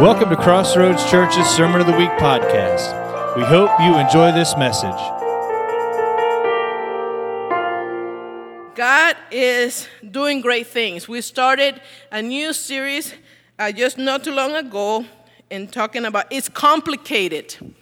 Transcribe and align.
Welcome 0.00 0.30
to 0.30 0.36
Crossroads 0.36 1.04
Church's 1.10 1.46
Sermon 1.46 1.78
of 1.78 1.86
the 1.86 1.92
Week 1.92 2.08
podcast. 2.12 3.36
We 3.36 3.42
hope 3.42 3.70
you 3.82 3.98
enjoy 3.98 4.32
this 4.32 4.56
message. 4.56 4.88
God 8.74 9.18
is 9.30 9.88
doing 10.10 10.40
great 10.40 10.66
things. 10.68 11.06
We 11.06 11.20
started 11.20 11.82
a 12.10 12.22
new 12.22 12.54
series 12.54 13.12
uh, 13.58 13.72
just 13.72 13.98
not 13.98 14.24
too 14.24 14.32
long 14.32 14.56
ago 14.56 15.04
in 15.50 15.68
talking 15.68 16.06
about 16.06 16.24
it's 16.30 16.48
complicated. 16.48 17.74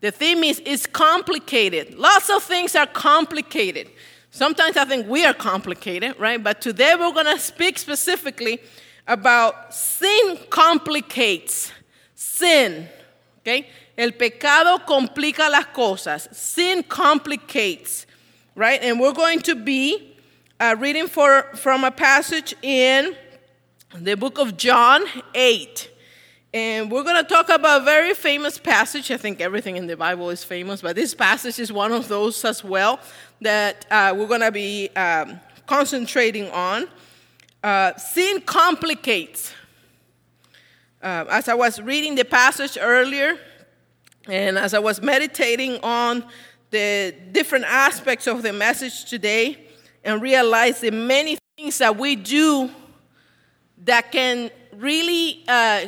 The 0.00 0.10
theme 0.12 0.44
is 0.44 0.62
it's 0.64 0.86
complicated. 0.86 1.92
Lots 1.92 2.30
of 2.30 2.42
things 2.42 2.74
are 2.74 2.86
complicated. 2.86 3.90
Sometimes 4.30 4.78
I 4.78 4.86
think 4.86 5.08
we 5.08 5.26
are 5.26 5.34
complicated, 5.34 6.18
right? 6.18 6.42
But 6.42 6.62
today 6.62 6.94
we're 6.98 7.12
going 7.12 7.26
to 7.26 7.38
speak 7.38 7.76
specifically 7.78 8.60
about 9.06 9.74
sin 9.74 10.38
complicates. 10.50 11.72
Sin, 12.14 12.88
okay? 13.40 13.68
El 13.96 14.12
pecado 14.12 14.78
complica 14.86 15.48
las 15.50 15.66
cosas. 15.66 16.28
Sin 16.32 16.82
complicates, 16.82 18.06
right? 18.54 18.80
And 18.82 18.98
we're 19.00 19.12
going 19.12 19.40
to 19.40 19.54
be 19.54 20.16
uh, 20.58 20.76
reading 20.78 21.06
for, 21.06 21.42
from 21.54 21.84
a 21.84 21.90
passage 21.90 22.54
in 22.62 23.14
the 23.94 24.16
book 24.16 24.38
of 24.38 24.56
John 24.56 25.04
8. 25.34 25.90
And 26.54 26.90
we're 26.90 27.02
going 27.02 27.22
to 27.22 27.28
talk 27.28 27.48
about 27.50 27.82
a 27.82 27.84
very 27.84 28.14
famous 28.14 28.56
passage. 28.58 29.10
I 29.10 29.18
think 29.18 29.40
everything 29.40 29.76
in 29.76 29.86
the 29.86 29.96
Bible 29.96 30.30
is 30.30 30.42
famous, 30.42 30.80
but 30.80 30.96
this 30.96 31.14
passage 31.14 31.58
is 31.58 31.70
one 31.72 31.92
of 31.92 32.08
those 32.08 32.42
as 32.44 32.64
well 32.64 32.98
that 33.42 33.84
uh, 33.90 34.14
we're 34.16 34.26
going 34.26 34.40
to 34.40 34.52
be 34.52 34.88
um, 34.96 35.38
concentrating 35.66 36.50
on. 36.50 36.86
Uh, 37.66 37.92
sin 37.96 38.40
complicates. 38.42 39.52
Uh, 41.02 41.24
as 41.28 41.48
I 41.48 41.54
was 41.54 41.80
reading 41.82 42.14
the 42.14 42.24
passage 42.24 42.78
earlier, 42.80 43.38
and 44.28 44.56
as 44.56 44.72
I 44.72 44.78
was 44.78 45.02
meditating 45.02 45.80
on 45.82 46.24
the 46.70 47.12
different 47.32 47.64
aspects 47.64 48.28
of 48.28 48.44
the 48.44 48.52
message 48.52 49.06
today, 49.06 49.66
and 50.04 50.22
realized 50.22 50.80
the 50.80 50.92
many 50.92 51.38
things 51.56 51.78
that 51.78 51.96
we 51.96 52.14
do 52.14 52.70
that 53.78 54.12
can 54.12 54.48
really 54.74 55.42
uh, 55.48 55.86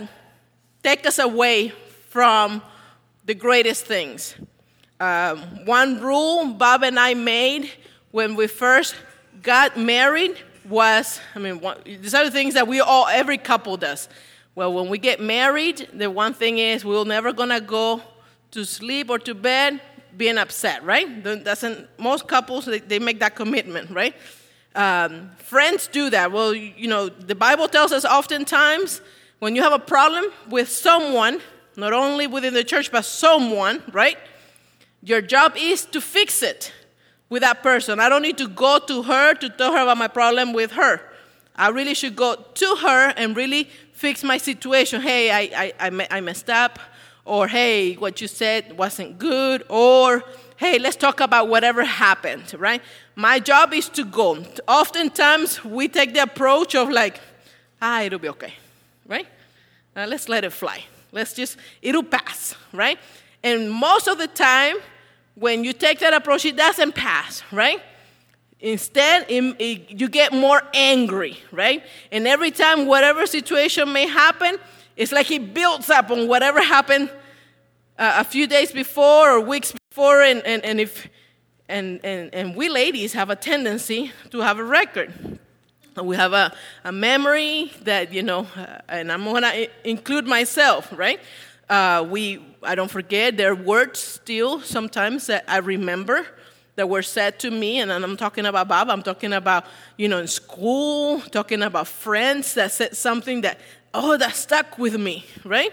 take 0.83 1.07
us 1.07 1.21
away 1.21 1.69
from 2.09 2.61
the 3.25 3.35
greatest 3.35 3.85
things. 3.87 4.35
Um, 4.99 5.39
one 5.65 6.01
rule 6.01 6.55
Bob 6.55 6.83
and 6.83 6.99
I 6.99 7.15
made 7.15 7.71
when 8.11 8.35
we 8.35 8.49
first 8.49 8.97
got 9.43 9.77
married 9.79 10.37
was, 10.69 11.21
I 11.35 11.39
mean, 11.39 11.61
these 11.85 12.15
are 12.15 12.25
the 12.25 12.31
things 12.31 12.55
that 12.55 12.69
we 12.69 12.81
all, 12.81 13.07
every 13.07 13.39
couple 13.39 13.77
does. 13.77 14.09
Well, 14.55 14.73
when 14.73 14.89
we 14.89 14.99
get 14.99 15.21
married, 15.21 15.89
the 15.93 16.11
one 16.11 16.35
thing 16.35 16.59
is 16.59 16.85
we're 16.85 17.05
never 17.05 17.33
gonna 17.33 17.61
go 17.61 18.03
to 18.53 18.65
sleep 18.65 19.11
or 19.11 19.19
to 19.21 19.35
bed 19.35 19.81
being 20.17 20.39
upset, 20.39 20.85
right? 20.85 21.23
Doesn't 21.23 21.87
most 21.99 22.27
couples 22.27 22.65
they, 22.67 22.81
they 22.81 22.99
make 22.99 23.21
that 23.21 23.35
commitment, 23.35 23.91
right? 23.91 24.15
Um, 24.75 25.31
friends 25.39 25.87
do 25.87 26.11
that. 26.11 26.33
Well, 26.33 26.55
you 26.55 26.89
know, 26.89 27.09
the 27.09 27.35
Bible 27.35 27.69
tells 27.69 27.93
us 27.93 28.05
oftentimes 28.05 29.01
when 29.39 29.55
you 29.55 29.63
have 29.63 29.73
a 29.73 29.79
problem 29.79 30.27
with 30.49 30.69
someone, 30.69 31.41
not 31.77 31.93
only 31.93 32.27
within 32.27 32.55
the 32.55 32.65
church 32.65 32.91
but 32.91 33.05
someone, 33.05 33.83
right? 33.93 34.19
Your 35.03 35.21
job 35.23 35.53
is 35.57 35.85
to 35.87 36.01
fix 36.01 36.43
it 36.43 36.73
with 37.31 37.43
that 37.43 37.63
person. 37.63 38.01
I 38.01 38.09
don't 38.09 38.23
need 38.23 38.39
to 38.39 38.49
go 38.49 38.79
to 38.87 39.03
her 39.03 39.35
to 39.35 39.49
tell 39.51 39.73
her 39.73 39.83
about 39.83 39.99
my 39.99 40.09
problem 40.09 40.53
with 40.53 40.73
her. 40.73 41.01
I 41.57 41.69
really 41.69 41.95
should 41.95 42.17
go 42.17 42.37
to 42.37 42.77
her 42.83 43.11
and 43.17 43.37
really 43.37 43.69
fix 43.93 44.23
my 44.23 44.39
situation. 44.39 45.01
Hey, 45.03 45.31
I, 45.31 45.73
I, 45.81 46.05
I, 46.11 46.21
messed 46.21 46.49
up. 46.51 46.79
Or, 47.25 47.47
hey, 47.47 47.95
what 47.95 48.21
you 48.21 48.29
said 48.29 48.79
wasn't 48.79 49.19
good. 49.19 49.63
Or, 49.69 50.23
hey, 50.57 50.79
let's 50.79 50.97
talk 50.97 51.21
about 51.21 51.49
whatever 51.49 51.85
happened, 51.85 52.55
right? 52.59 52.81
My 53.17 53.39
job 53.39 53.75
is 53.75 53.89
to 53.91 54.05
go. 54.05 54.43
Oftentimes, 54.67 55.63
we 55.65 55.89
take 55.89 56.15
the 56.15 56.23
approach 56.23 56.75
of 56.75 56.89
like, 56.89 57.21
ah, 57.83 58.03
it'll 58.03 58.19
be 58.19 58.29
okay, 58.31 58.55
right? 59.07 59.27
let's 60.07 60.29
let 60.29 60.45
it 60.45 60.53
fly. 60.53 60.85
Let's 61.11 61.33
just, 61.33 61.57
it'll 61.83 62.05
pass, 62.05 62.55
right? 62.73 63.01
And 63.43 63.69
most 63.69 64.07
of 64.07 64.17
the 64.17 64.29
time, 64.29 64.77
when 65.39 65.63
you 65.65 65.73
take 65.73 66.01
that 66.01 66.13
approach, 66.13 66.45
it 66.45 66.57
doesn't 66.57 66.95
pass, 66.95 67.43
right? 67.53 67.81
Instead, 68.61 69.27
it, 69.29 69.43
it, 69.61 70.01
you 70.01 70.09
get 70.09 70.33
more 70.33 70.61
angry, 70.75 71.39
right? 71.53 71.83
And 72.11 72.27
every 72.27 72.51
time 72.51 72.87
whatever 72.87 73.25
situation 73.27 73.93
may 73.93 74.07
happen, 74.07 74.57
it's 74.97 75.13
like 75.13 75.31
it 75.31 75.55
builds 75.55 75.91
up 75.91 76.11
on 76.11 76.27
whatever 76.27 76.61
happened 76.61 77.09
uh, 77.99 78.15
a 78.17 78.25
few 78.25 78.49
days 78.49 78.73
before 78.73 79.31
or 79.31 79.41
weeks 79.41 79.73
before. 79.91 80.23
And, 80.23 80.43
and, 80.45 80.65
and, 80.65 80.81
if, 80.81 81.09
and, 81.69 82.01
and, 82.03 82.35
and 82.35 82.57
we 82.57 82.69
ladies 82.69 83.13
have 83.13 83.31
a 83.31 83.37
tendency 83.37 84.11
to 84.31 84.41
have 84.41 84.59
a 84.59 84.65
record. 84.65 85.39
We 86.03 86.15
have 86.17 86.33
a, 86.33 86.53
a 86.85 86.91
memory 86.93 87.73
that, 87.83 88.13
you 88.13 88.23
know, 88.25 88.47
uh, 88.57 88.81
and 88.89 89.11
I'm 89.13 89.25
going 89.25 89.43
to 89.43 89.69
include 89.89 90.27
myself, 90.27 90.93
right? 90.97 91.19
Uh, 91.69 92.07
we, 92.09 92.43
I 92.63 92.75
don't 92.75 92.91
forget, 92.91 93.37
there 93.37 93.51
are 93.51 93.55
words 93.55 94.01
still 94.01 94.61
sometimes 94.61 95.27
that 95.27 95.45
I 95.49 95.59
remember 95.59 96.27
that 96.77 96.89
were 96.89 97.03
said 97.03 97.39
to 97.41 97.51
me, 97.51 97.79
and 97.81 97.91
I'm 97.93 98.17
talking 98.17 98.47
about 98.47 98.69
Bob, 98.69 98.89
I'm 98.89 99.03
talking 99.03 99.33
about, 99.33 99.65
you 99.97 100.09
know, 100.09 100.19
in 100.19 100.29
school, 100.29 101.21
talking 101.21 101.63
about 101.63 101.87
friends 101.89 102.55
that 102.55 102.73
said 102.73 102.97
something 102.97 103.43
that, 103.43 103.59
oh, 103.93 104.17
that 104.17 104.33
stuck 104.35 104.79
with 104.79 104.97
me, 104.99 105.27
right? 105.45 105.73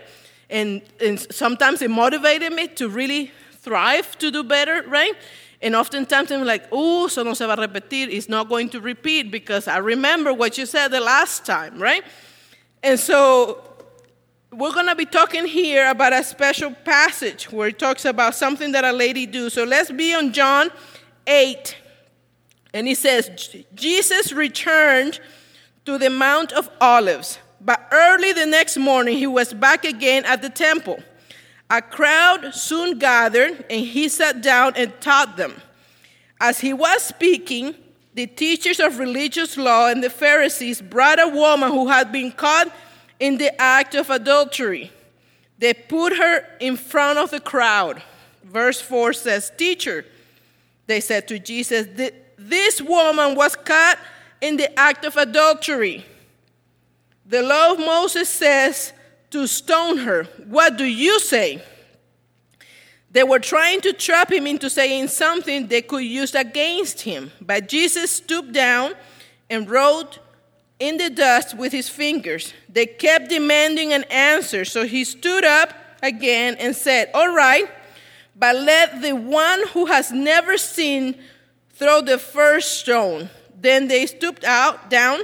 And, 0.49 0.81
and 0.99 1.19
sometimes 1.31 1.81
it 1.81 1.89
motivated 1.91 2.51
me 2.51 2.67
to 2.69 2.89
really 2.89 3.31
thrive 3.53 4.17
to 4.17 4.31
do 4.31 4.43
better, 4.43 4.83
right? 4.87 5.13
And 5.61 5.75
oftentimes 5.75 6.31
I'm 6.31 6.43
like, 6.43 6.65
oh, 6.71 7.07
so 7.07 7.23
no 7.23 7.33
se 7.35 7.45
va 7.45 7.53
a 7.53 7.67
repetir. 7.67 8.09
It's 8.11 8.27
not 8.27 8.49
going 8.49 8.69
to 8.69 8.81
repeat 8.81 9.31
because 9.31 9.67
I 9.67 9.77
remember 9.77 10.33
what 10.33 10.57
you 10.57 10.65
said 10.65 10.89
the 10.89 10.99
last 10.99 11.45
time, 11.45 11.79
right? 11.81 12.03
And 12.83 12.99
so 12.99 13.63
we're 14.57 14.71
going 14.73 14.85
to 14.87 14.95
be 14.95 15.05
talking 15.05 15.45
here 15.45 15.89
about 15.89 16.13
a 16.13 16.23
special 16.23 16.71
passage 16.85 17.51
where 17.51 17.67
it 17.67 17.77
talks 17.77 18.05
about 18.05 18.33
something 18.35 18.71
that 18.71 18.85
a 18.85 18.91
lady 18.93 19.25
do. 19.25 19.49
So 19.49 19.63
let's 19.65 19.91
be 19.91 20.15
on 20.15 20.31
John 20.33 20.69
8. 21.27 21.75
And 22.73 22.87
he 22.87 22.95
says, 22.95 23.29
Jesus 23.73 24.31
returned 24.31 25.19
to 25.85 25.97
the 25.97 26.09
Mount 26.09 26.51
of 26.53 26.69
Olives, 26.81 27.37
but 27.61 27.85
early 27.91 28.31
the 28.33 28.45
next 28.45 28.77
morning 28.77 29.17
he 29.17 29.27
was 29.27 29.53
back 29.53 29.83
again 29.85 30.23
at 30.25 30.41
the 30.41 30.49
temple. 30.49 30.99
A 31.69 31.81
crowd 31.81 32.53
soon 32.55 32.97
gathered, 32.99 33.65
and 33.69 33.85
he 33.85 34.07
sat 34.07 34.41
down 34.41 34.73
and 34.77 34.91
taught 35.01 35.35
them. 35.37 35.53
As 36.39 36.59
he 36.59 36.73
was 36.73 37.01
speaking, 37.01 37.75
the 38.13 38.27
teachers 38.27 38.79
of 38.79 38.99
religious 38.99 39.57
law 39.57 39.89
and 39.89 40.01
the 40.03 40.09
Pharisees 40.09 40.81
brought 40.81 41.21
a 41.21 41.27
woman 41.27 41.71
who 41.71 41.87
had 41.87 42.11
been 42.11 42.31
caught 42.31 42.71
in 43.19 43.37
the 43.37 43.59
act 43.61 43.95
of 43.95 44.09
adultery. 44.09 44.91
They 45.57 45.73
put 45.73 46.17
her 46.17 46.45
in 46.59 46.75
front 46.75 47.19
of 47.19 47.31
the 47.31 47.39
crowd. 47.39 48.01
Verse 48.43 48.81
4 48.81 49.13
says, 49.13 49.51
Teacher, 49.57 50.05
they 50.87 50.99
said 50.99 51.27
to 51.29 51.39
Jesus, 51.39 51.87
This 52.37 52.81
woman 52.81 53.35
was 53.35 53.55
caught 53.55 53.97
in 54.41 54.57
the 54.57 54.77
act 54.77 55.05
of 55.05 55.15
adultery. 55.15 56.05
The 57.25 57.41
law 57.41 57.73
of 57.73 57.79
Moses 57.79 58.29
says 58.29 58.93
to 59.31 59.47
stone 59.47 59.97
her. 59.99 60.23
What 60.45 60.77
do 60.77 60.85
you 60.85 61.19
say? 61.19 61.63
They 63.09 63.23
were 63.23 63.39
trying 63.39 63.79
to 63.81 63.93
trap 63.93 64.29
him 64.31 64.45
into 64.45 64.69
saying 64.69 65.07
something 65.07 65.67
they 65.67 65.81
could 65.81 66.03
use 66.03 66.35
against 66.35 67.01
him. 67.01 67.31
But 67.41 67.69
Jesus 67.69 68.11
stooped 68.11 68.51
down 68.51 68.91
and 69.49 69.69
wrote 69.69 70.19
in 70.79 70.97
the 70.97 71.09
dust 71.09 71.55
with 71.55 71.71
his 71.71 71.89
fingers. 71.89 72.53
They 72.67 72.85
kept 72.85 73.29
demanding 73.29 73.93
an 73.93 74.03
answer, 74.05 74.65
so 74.65 74.85
he 74.85 75.03
stood 75.03 75.45
up 75.45 75.73
again 76.03 76.55
and 76.55 76.75
said, 76.75 77.09
All 77.13 77.33
right, 77.33 77.65
but 78.35 78.55
let 78.55 79.01
the 79.01 79.13
one 79.15 79.65
who 79.69 79.85
has 79.85 80.11
never 80.11 80.57
sinned 80.57 81.17
throw 81.73 82.01
the 82.01 82.17
first 82.17 82.79
stone. 82.79 83.29
Then 83.59 83.87
they 83.87 84.05
stooped 84.05 84.43
out, 84.43 84.89
down 84.89 85.21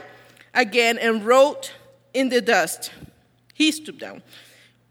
again 0.53 0.97
and 0.97 1.25
wrote 1.25 1.73
in 2.13 2.29
the 2.29 2.41
dust. 2.41 2.91
He 3.53 3.71
stooped 3.71 3.99
down. 3.99 4.23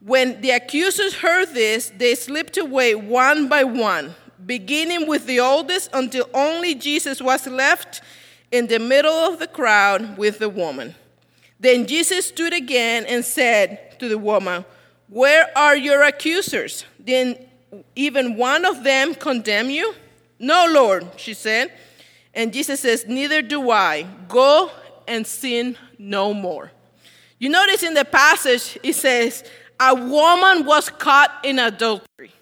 When 0.02 0.40
the 0.40 0.50
accusers 0.50 1.16
heard 1.16 1.52
this, 1.54 1.92
they 1.96 2.14
slipped 2.14 2.56
away 2.56 2.94
one 2.94 3.48
by 3.48 3.64
one, 3.64 4.14
beginning 4.44 5.06
with 5.06 5.26
the 5.26 5.40
oldest 5.40 5.90
until 5.92 6.28
only 6.32 6.74
Jesus 6.74 7.20
was 7.20 7.46
left 7.46 8.00
in 8.50 8.66
the 8.66 8.78
middle 8.78 9.12
of 9.12 9.38
the 9.38 9.46
crowd 9.46 10.16
with 10.18 10.38
the 10.38 10.48
woman. 10.48 10.94
Then 11.58 11.86
Jesus 11.86 12.26
stood 12.26 12.52
again 12.52 13.04
and 13.06 13.24
said 13.24 13.98
to 14.00 14.08
the 14.08 14.18
woman, 14.18 14.64
Where 15.08 15.46
are 15.56 15.76
your 15.76 16.02
accusers? 16.02 16.84
Didn't 17.02 17.46
even 17.94 18.36
one 18.36 18.64
of 18.64 18.82
them 18.82 19.14
condemn 19.14 19.70
you? 19.70 19.94
No, 20.38 20.66
Lord, 20.70 21.06
she 21.16 21.34
said. 21.34 21.72
And 22.34 22.52
Jesus 22.52 22.80
says, 22.80 23.04
Neither 23.06 23.42
do 23.42 23.70
I. 23.70 24.06
Go 24.28 24.70
and 25.06 25.26
sin 25.26 25.76
no 25.98 26.32
more. 26.32 26.72
You 27.38 27.48
notice 27.48 27.82
in 27.82 27.94
the 27.94 28.04
passage, 28.04 28.78
it 28.82 28.94
says, 28.94 29.44
A 29.78 29.94
woman 29.94 30.66
was 30.66 30.88
caught 30.90 31.30
in 31.44 31.58
adultery. 31.58 32.32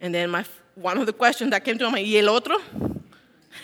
And 0.00 0.14
then 0.14 0.28
my, 0.30 0.44
one 0.74 0.98
of 0.98 1.06
the 1.06 1.12
questions 1.14 1.50
that 1.52 1.64
came 1.64 1.78
to 1.78 1.84
my 1.86 1.92
mind, 1.92 2.06
¿y 2.06 2.16
el 2.18 2.28
otro? 2.28 2.58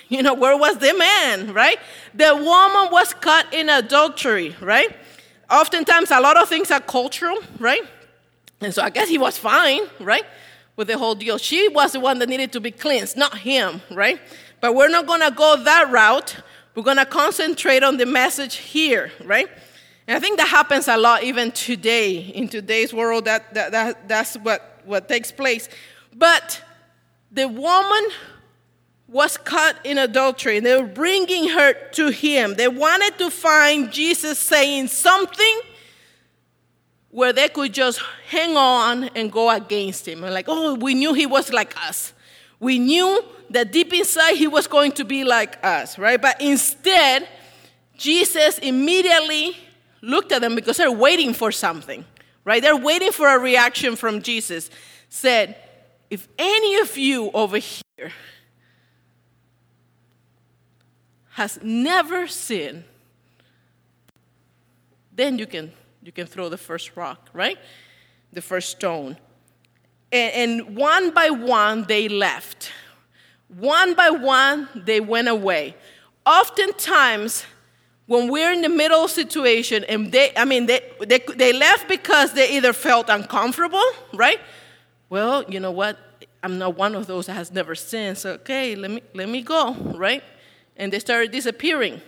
You 0.08 0.22
know, 0.22 0.34
where 0.34 0.56
was 0.56 0.78
the 0.78 0.92
man, 0.94 1.52
right? 1.52 1.78
The 2.14 2.34
woman 2.34 2.90
was 2.90 3.14
caught 3.14 3.52
in 3.52 3.68
adultery, 3.68 4.54
right? 4.60 4.94
Oftentimes, 5.50 6.10
a 6.10 6.20
lot 6.20 6.36
of 6.40 6.48
things 6.48 6.70
are 6.70 6.80
cultural, 6.80 7.38
right? 7.58 7.82
And 8.60 8.72
so 8.72 8.82
I 8.82 8.90
guess 8.90 9.08
he 9.08 9.18
was 9.18 9.38
fine, 9.38 9.80
right? 10.00 10.24
With 10.76 10.88
the 10.88 10.98
whole 10.98 11.14
deal. 11.14 11.38
She 11.38 11.68
was 11.68 11.92
the 11.92 12.00
one 12.00 12.18
that 12.20 12.28
needed 12.28 12.52
to 12.52 12.60
be 12.60 12.70
cleansed, 12.70 13.16
not 13.16 13.38
him, 13.38 13.80
right? 13.90 14.20
But 14.60 14.74
we're 14.74 14.88
not 14.88 15.06
gonna 15.06 15.30
go 15.30 15.56
that 15.56 15.90
route. 15.90 16.36
We're 16.74 16.82
gonna 16.84 17.04
concentrate 17.06 17.82
on 17.82 17.96
the 17.96 18.06
message 18.06 18.56
here, 18.56 19.12
right? 19.24 19.48
And 20.06 20.16
I 20.16 20.20
think 20.20 20.38
that 20.38 20.48
happens 20.48 20.88
a 20.88 20.96
lot 20.96 21.22
even 21.22 21.52
today. 21.52 22.16
In 22.16 22.48
today's 22.48 22.92
world, 22.92 23.24
that, 23.26 23.52
that, 23.54 23.72
that, 23.72 24.08
that's 24.08 24.34
what, 24.36 24.80
what 24.84 25.08
takes 25.08 25.30
place. 25.32 25.68
But 26.16 26.62
the 27.30 27.48
woman 27.48 28.08
was 29.12 29.36
caught 29.36 29.76
in 29.84 29.98
adultery. 29.98 30.56
and 30.56 30.66
They 30.66 30.74
were 30.80 30.86
bringing 30.88 31.50
her 31.50 31.74
to 31.92 32.08
him. 32.08 32.54
They 32.54 32.68
wanted 32.68 33.18
to 33.18 33.30
find 33.30 33.92
Jesus 33.92 34.38
saying 34.38 34.88
something 34.88 35.60
where 37.10 37.32
they 37.32 37.48
could 37.50 37.74
just 37.74 38.00
hang 38.28 38.56
on 38.56 39.04
and 39.14 39.30
go 39.30 39.50
against 39.50 40.08
him. 40.08 40.24
And 40.24 40.32
like, 40.32 40.46
oh, 40.48 40.74
we 40.76 40.94
knew 40.94 41.12
he 41.12 41.26
was 41.26 41.52
like 41.52 41.76
us. 41.86 42.14
We 42.58 42.78
knew 42.78 43.22
that 43.50 43.70
deep 43.70 43.92
inside 43.92 44.36
he 44.36 44.48
was 44.48 44.66
going 44.66 44.92
to 44.92 45.04
be 45.04 45.24
like 45.24 45.62
us, 45.62 45.98
right? 45.98 46.20
But 46.20 46.40
instead, 46.40 47.28
Jesus 47.98 48.56
immediately 48.60 49.54
looked 50.00 50.32
at 50.32 50.40
them 50.40 50.54
because 50.54 50.78
they're 50.78 50.90
waiting 50.90 51.34
for 51.34 51.52
something, 51.52 52.06
right? 52.46 52.62
They're 52.62 52.76
waiting 52.76 53.12
for 53.12 53.28
a 53.28 53.38
reaction 53.38 53.94
from 53.94 54.22
Jesus. 54.22 54.70
Said, 55.10 55.54
if 56.08 56.26
any 56.38 56.76
of 56.76 56.96
you 56.96 57.30
over 57.34 57.58
here, 57.58 58.10
has 61.32 61.58
never 61.62 62.26
sinned, 62.26 62.84
then 65.14 65.38
you 65.38 65.46
can, 65.46 65.72
you 66.02 66.12
can 66.12 66.26
throw 66.26 66.48
the 66.48 66.58
first 66.58 66.94
rock, 66.96 67.28
right? 67.32 67.58
The 68.32 68.42
first 68.42 68.68
stone. 68.70 69.16
And, 70.10 70.60
and 70.60 70.76
one 70.76 71.10
by 71.12 71.30
one, 71.30 71.84
they 71.84 72.08
left. 72.08 72.70
One 73.48 73.94
by 73.94 74.10
one, 74.10 74.68
they 74.74 75.00
went 75.00 75.28
away. 75.28 75.74
Oftentimes, 76.26 77.44
when 78.06 78.30
we're 78.30 78.52
in 78.52 78.60
the 78.60 78.68
middle 78.68 79.06
situation 79.08 79.84
and 79.84 80.10
they 80.12 80.32
i 80.36 80.44
mean 80.44 80.66
they, 80.66 80.80
they, 81.06 81.20
they 81.36 81.52
left 81.52 81.88
because 81.88 82.32
they 82.34 82.50
either 82.56 82.72
felt 82.72 83.08
uncomfortable 83.08 83.80
right 84.12 84.40
well 85.08 85.44
you 85.48 85.58
know 85.60 85.70
what 85.70 85.96
i'm 86.42 86.58
not 86.58 86.76
one 86.76 86.94
of 86.96 87.06
those 87.06 87.24
that 87.26 87.32
has 87.34 87.52
never 87.52 87.74
sinned 87.76 88.18
so 88.18 88.32
okay 88.32 88.74
let 88.74 88.90
me 88.90 89.00
let 89.14 89.28
me 89.30 89.40
go 89.40 89.72
right 89.96 90.22
and 90.76 90.92
they 90.92 90.98
started 90.98 91.30
disappearing. 91.30 92.00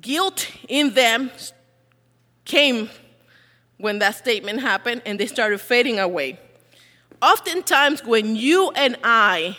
Guilt 0.00 0.48
in 0.68 0.94
them 0.94 1.30
came 2.44 2.90
when 3.76 3.98
that 3.98 4.14
statement 4.14 4.60
happened 4.60 5.02
and 5.04 5.18
they 5.18 5.26
started 5.26 5.60
fading 5.60 5.98
away. 5.98 6.38
Oftentimes, 7.20 8.04
when 8.04 8.34
you 8.34 8.70
and 8.74 8.96
I 9.04 9.56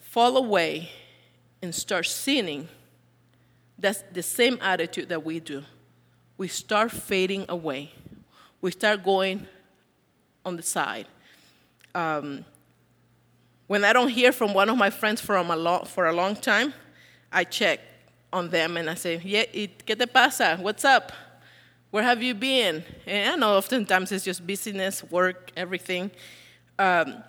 fall 0.00 0.36
away 0.36 0.90
and 1.62 1.74
start 1.74 2.06
sinning, 2.06 2.68
that's 3.78 4.04
the 4.12 4.22
same 4.22 4.58
attitude 4.60 5.08
that 5.08 5.24
we 5.24 5.40
do. 5.40 5.62
We 6.36 6.48
start 6.48 6.90
fading 6.90 7.46
away, 7.48 7.92
we 8.60 8.70
start 8.70 9.02
going 9.04 9.46
on 10.44 10.56
the 10.56 10.62
side. 10.62 11.06
Um, 11.94 12.44
when 13.68 13.84
I 13.84 13.92
don't 13.92 14.08
hear 14.08 14.32
from 14.32 14.54
one 14.54 14.70
of 14.70 14.78
my 14.78 14.88
friends 14.88 15.20
for 15.20 15.36
a, 15.36 15.42
long, 15.42 15.84
for 15.84 16.06
a 16.06 16.12
long 16.12 16.36
time, 16.36 16.72
I 17.30 17.44
check 17.44 17.80
on 18.32 18.48
them 18.48 18.78
and 18.78 18.88
I 18.88 18.94
say, 18.94 19.20
yeah, 19.22 19.44
it, 19.52 19.84
¿qué 19.86 19.96
te 19.98 20.06
pasa? 20.06 20.56
What's 20.58 20.86
up? 20.86 21.12
Where 21.90 22.02
have 22.02 22.22
you 22.22 22.32
been? 22.32 22.82
And 23.06 23.30
I 23.30 23.36
know 23.36 23.58
oftentimes 23.58 24.10
it's 24.10 24.24
just 24.24 24.46
busyness, 24.46 25.04
work, 25.04 25.50
everything. 25.54 26.10
Um, 26.78 27.22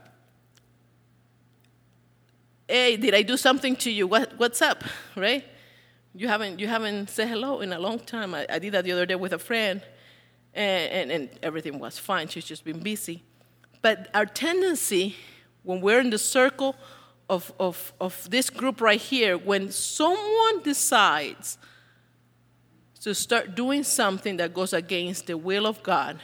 hey, 2.69 2.95
did 2.95 3.13
I 3.13 3.21
do 3.23 3.35
something 3.35 3.75
to 3.75 3.91
you? 3.91 4.07
What, 4.07 4.39
what's 4.39 4.61
up, 4.61 4.85
right? 5.17 5.43
You 6.15 6.29
haven't, 6.29 6.57
you 6.61 6.69
haven't 6.69 7.09
said 7.09 7.27
hello 7.27 7.59
in 7.59 7.73
a 7.73 7.79
long 7.79 7.99
time. 7.99 8.33
I, 8.33 8.45
I 8.49 8.59
did 8.59 8.71
that 8.75 8.85
the 8.85 8.93
other 8.93 9.05
day 9.05 9.15
with 9.15 9.33
a 9.33 9.39
friend, 9.39 9.81
and, 10.53 10.91
and, 10.93 11.11
and 11.11 11.29
everything 11.43 11.79
was 11.79 11.99
fine. 11.99 12.29
She's 12.29 12.45
just 12.45 12.63
been 12.63 12.79
busy. 12.79 13.23
But 13.81 14.07
our 14.13 14.25
tendency 14.25 15.17
when 15.63 15.81
we're 15.81 15.99
in 15.99 16.09
the 16.09 16.17
circle 16.17 16.75
of, 17.29 17.51
of, 17.59 17.93
of 17.99 18.27
this 18.29 18.49
group 18.49 18.81
right 18.81 18.99
here, 18.99 19.37
when 19.37 19.71
someone 19.71 20.61
decides 20.63 21.57
to 23.01 23.13
start 23.13 23.55
doing 23.55 23.83
something 23.83 24.37
that 24.37 24.53
goes 24.53 24.73
against 24.73 25.27
the 25.27 25.37
will 25.37 25.65
of 25.67 25.81
God, 25.83 26.19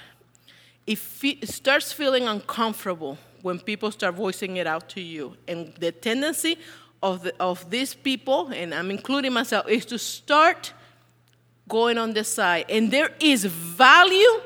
it, 0.88 0.98
fe- 0.98 1.40
starts 1.44 1.92
feeling 1.94 2.24
uncomfortable 2.28 3.18
when 3.42 3.60
people 3.60 3.92
start 3.92 4.16
voicing 4.16 4.58
it 4.58 4.68
out 4.68 4.90
to 4.90 5.02
you. 5.02 5.36
And 5.48 5.74
the 5.76 5.92
tendency 5.92 6.58
of, 7.04 7.24
the, 7.24 7.34
of 7.40 7.70
these 7.70 7.94
people, 7.94 8.48
and 8.48 8.74
I'm 8.74 8.90
including 8.90 9.34
myself, 9.34 9.68
is 9.68 9.86
to 9.86 10.00
start 10.00 10.74
going 11.68 11.98
on 11.98 12.14
the 12.14 12.24
side. 12.24 12.66
And 12.70 12.90
there 12.92 13.12
is 13.20 13.46
value 13.46 14.42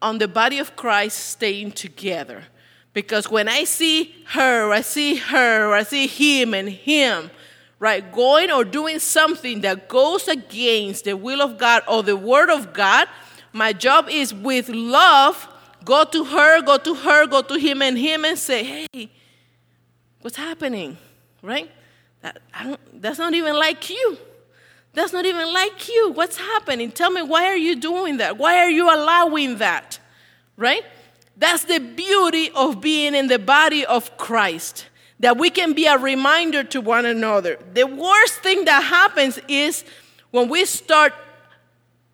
on 0.00 0.18
the 0.18 0.28
body 0.28 0.58
of 0.58 0.76
Christ 0.76 1.18
staying 1.30 1.72
together. 1.72 2.44
Because 2.92 3.30
when 3.30 3.48
I 3.48 3.64
see 3.64 4.14
her, 4.28 4.70
I 4.72 4.80
see 4.80 5.16
her, 5.16 5.72
I 5.74 5.82
see 5.82 6.06
him 6.06 6.54
and 6.54 6.68
him, 6.68 7.30
right, 7.78 8.10
going 8.12 8.50
or 8.50 8.64
doing 8.64 8.98
something 8.98 9.60
that 9.60 9.88
goes 9.88 10.26
against 10.26 11.04
the 11.04 11.16
will 11.16 11.42
of 11.42 11.58
God 11.58 11.82
or 11.88 12.02
the 12.02 12.16
word 12.16 12.50
of 12.50 12.72
God, 12.72 13.08
my 13.52 13.72
job 13.72 14.08
is 14.10 14.32
with 14.32 14.68
love 14.68 15.46
go 15.84 16.02
to 16.04 16.22
her, 16.24 16.60
go 16.60 16.76
to 16.76 16.92
her, 16.92 17.24
go 17.26 17.40
to 17.40 17.54
him 17.54 17.80
and 17.80 17.96
him 17.96 18.22
and 18.24 18.38
say, 18.38 18.84
hey, 18.92 19.08
what's 20.20 20.36
happening? 20.36 20.98
Right? 21.40 21.70
That, 22.20 22.42
that's 22.92 23.18
not 23.18 23.32
even 23.32 23.56
like 23.56 23.88
you. 23.88 24.18
That's 24.92 25.14
not 25.14 25.24
even 25.24 25.50
like 25.50 25.88
you. 25.88 26.10
What's 26.12 26.36
happening? 26.36 26.90
Tell 26.90 27.10
me, 27.10 27.22
why 27.22 27.44
are 27.44 27.56
you 27.56 27.74
doing 27.76 28.18
that? 28.18 28.36
Why 28.36 28.58
are 28.58 28.68
you 28.68 28.92
allowing 28.92 29.58
that? 29.58 29.98
Right? 30.58 30.82
That's 31.38 31.64
the 31.64 31.78
beauty 31.78 32.50
of 32.54 32.80
being 32.80 33.14
in 33.14 33.28
the 33.28 33.38
body 33.38 33.86
of 33.86 34.16
Christ, 34.18 34.86
that 35.20 35.36
we 35.38 35.50
can 35.50 35.72
be 35.72 35.86
a 35.86 35.96
reminder 35.96 36.64
to 36.64 36.80
one 36.80 37.06
another. 37.06 37.58
The 37.74 37.86
worst 37.86 38.34
thing 38.42 38.64
that 38.64 38.82
happens 38.82 39.38
is 39.48 39.84
when 40.32 40.48
we 40.48 40.64
start 40.64 41.12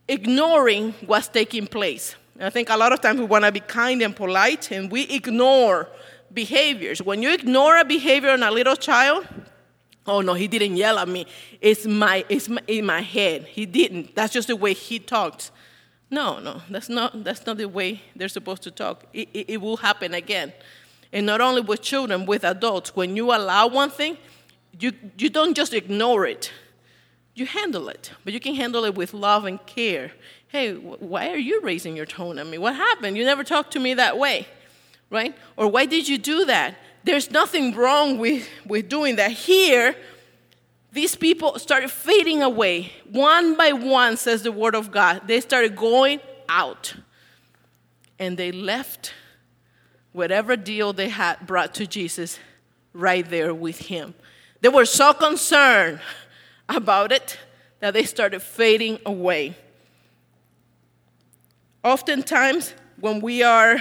ignoring 0.08 0.92
what's 1.06 1.28
taking 1.28 1.66
place. 1.66 2.14
I 2.38 2.50
think 2.50 2.68
a 2.68 2.76
lot 2.76 2.92
of 2.92 3.00
times 3.00 3.18
we 3.18 3.24
want 3.26 3.46
to 3.46 3.52
be 3.52 3.60
kind 3.60 4.02
and 4.02 4.14
polite 4.14 4.70
and 4.70 4.90
we 4.90 5.02
ignore 5.08 5.88
behaviors. 6.32 7.00
When 7.00 7.22
you 7.22 7.32
ignore 7.32 7.78
a 7.78 7.84
behavior 7.84 8.30
on 8.30 8.42
a 8.42 8.50
little 8.50 8.76
child, 8.76 9.26
oh 10.06 10.20
no, 10.20 10.34
he 10.34 10.48
didn't 10.48 10.76
yell 10.76 10.98
at 10.98 11.08
me. 11.08 11.26
It's 11.62 11.86
my 11.86 12.26
it's 12.28 12.48
my, 12.50 12.60
in 12.66 12.84
my 12.84 13.00
head. 13.00 13.44
He 13.44 13.64
didn't. 13.64 14.14
That's 14.14 14.34
just 14.34 14.48
the 14.48 14.56
way 14.56 14.74
he 14.74 14.98
talked. 14.98 15.50
No, 16.10 16.38
no, 16.38 16.62
that's 16.70 16.88
not, 16.88 17.24
that's 17.24 17.46
not 17.46 17.56
the 17.56 17.68
way 17.68 18.02
they're 18.14 18.28
supposed 18.28 18.62
to 18.64 18.70
talk. 18.70 19.04
It, 19.12 19.28
it, 19.32 19.50
it 19.52 19.56
will 19.58 19.78
happen 19.78 20.14
again. 20.14 20.52
And 21.12 21.26
not 21.26 21.40
only 21.40 21.60
with 21.60 21.80
children, 21.80 22.26
with 22.26 22.44
adults. 22.44 22.94
When 22.94 23.16
you 23.16 23.34
allow 23.34 23.68
one 23.68 23.90
thing, 23.90 24.18
you, 24.78 24.92
you 25.16 25.30
don't 25.30 25.54
just 25.56 25.72
ignore 25.72 26.26
it, 26.26 26.52
you 27.34 27.46
handle 27.46 27.88
it. 27.88 28.10
But 28.24 28.32
you 28.32 28.40
can 28.40 28.54
handle 28.54 28.84
it 28.84 28.94
with 28.94 29.14
love 29.14 29.44
and 29.44 29.64
care. 29.66 30.12
Hey, 30.48 30.74
why 30.74 31.30
are 31.30 31.36
you 31.38 31.60
raising 31.62 31.96
your 31.96 32.06
tone 32.06 32.38
at 32.38 32.46
me? 32.46 32.58
What 32.58 32.74
happened? 32.76 33.16
You 33.16 33.24
never 33.24 33.42
talked 33.44 33.72
to 33.72 33.80
me 33.80 33.94
that 33.94 34.18
way, 34.18 34.46
right? 35.10 35.34
Or 35.56 35.68
why 35.68 35.86
did 35.86 36.08
you 36.08 36.18
do 36.18 36.44
that? 36.46 36.76
There's 37.04 37.30
nothing 37.30 37.74
wrong 37.74 38.18
with, 38.18 38.48
with 38.66 38.88
doing 38.88 39.16
that. 39.16 39.32
Here, 39.32 39.96
these 40.94 41.16
people 41.16 41.58
started 41.58 41.90
fading 41.90 42.40
away. 42.42 42.92
One 43.10 43.56
by 43.56 43.72
one, 43.72 44.16
says 44.16 44.44
the 44.44 44.52
word 44.52 44.74
of 44.76 44.90
God, 44.92 45.22
they 45.26 45.40
started 45.40 45.74
going 45.76 46.20
out. 46.48 46.94
And 48.20 48.36
they 48.38 48.52
left 48.52 49.12
whatever 50.12 50.56
deal 50.56 50.92
they 50.92 51.08
had 51.08 51.46
brought 51.48 51.74
to 51.74 51.86
Jesus 51.88 52.38
right 52.92 53.28
there 53.28 53.52
with 53.52 53.78
him. 53.80 54.14
They 54.60 54.68
were 54.68 54.84
so 54.86 55.12
concerned 55.12 56.00
about 56.68 57.10
it 57.10 57.38
that 57.80 57.92
they 57.92 58.04
started 58.04 58.40
fading 58.40 59.00
away. 59.04 59.56
Oftentimes, 61.82 62.72
when 63.00 63.20
we 63.20 63.42
are 63.42 63.78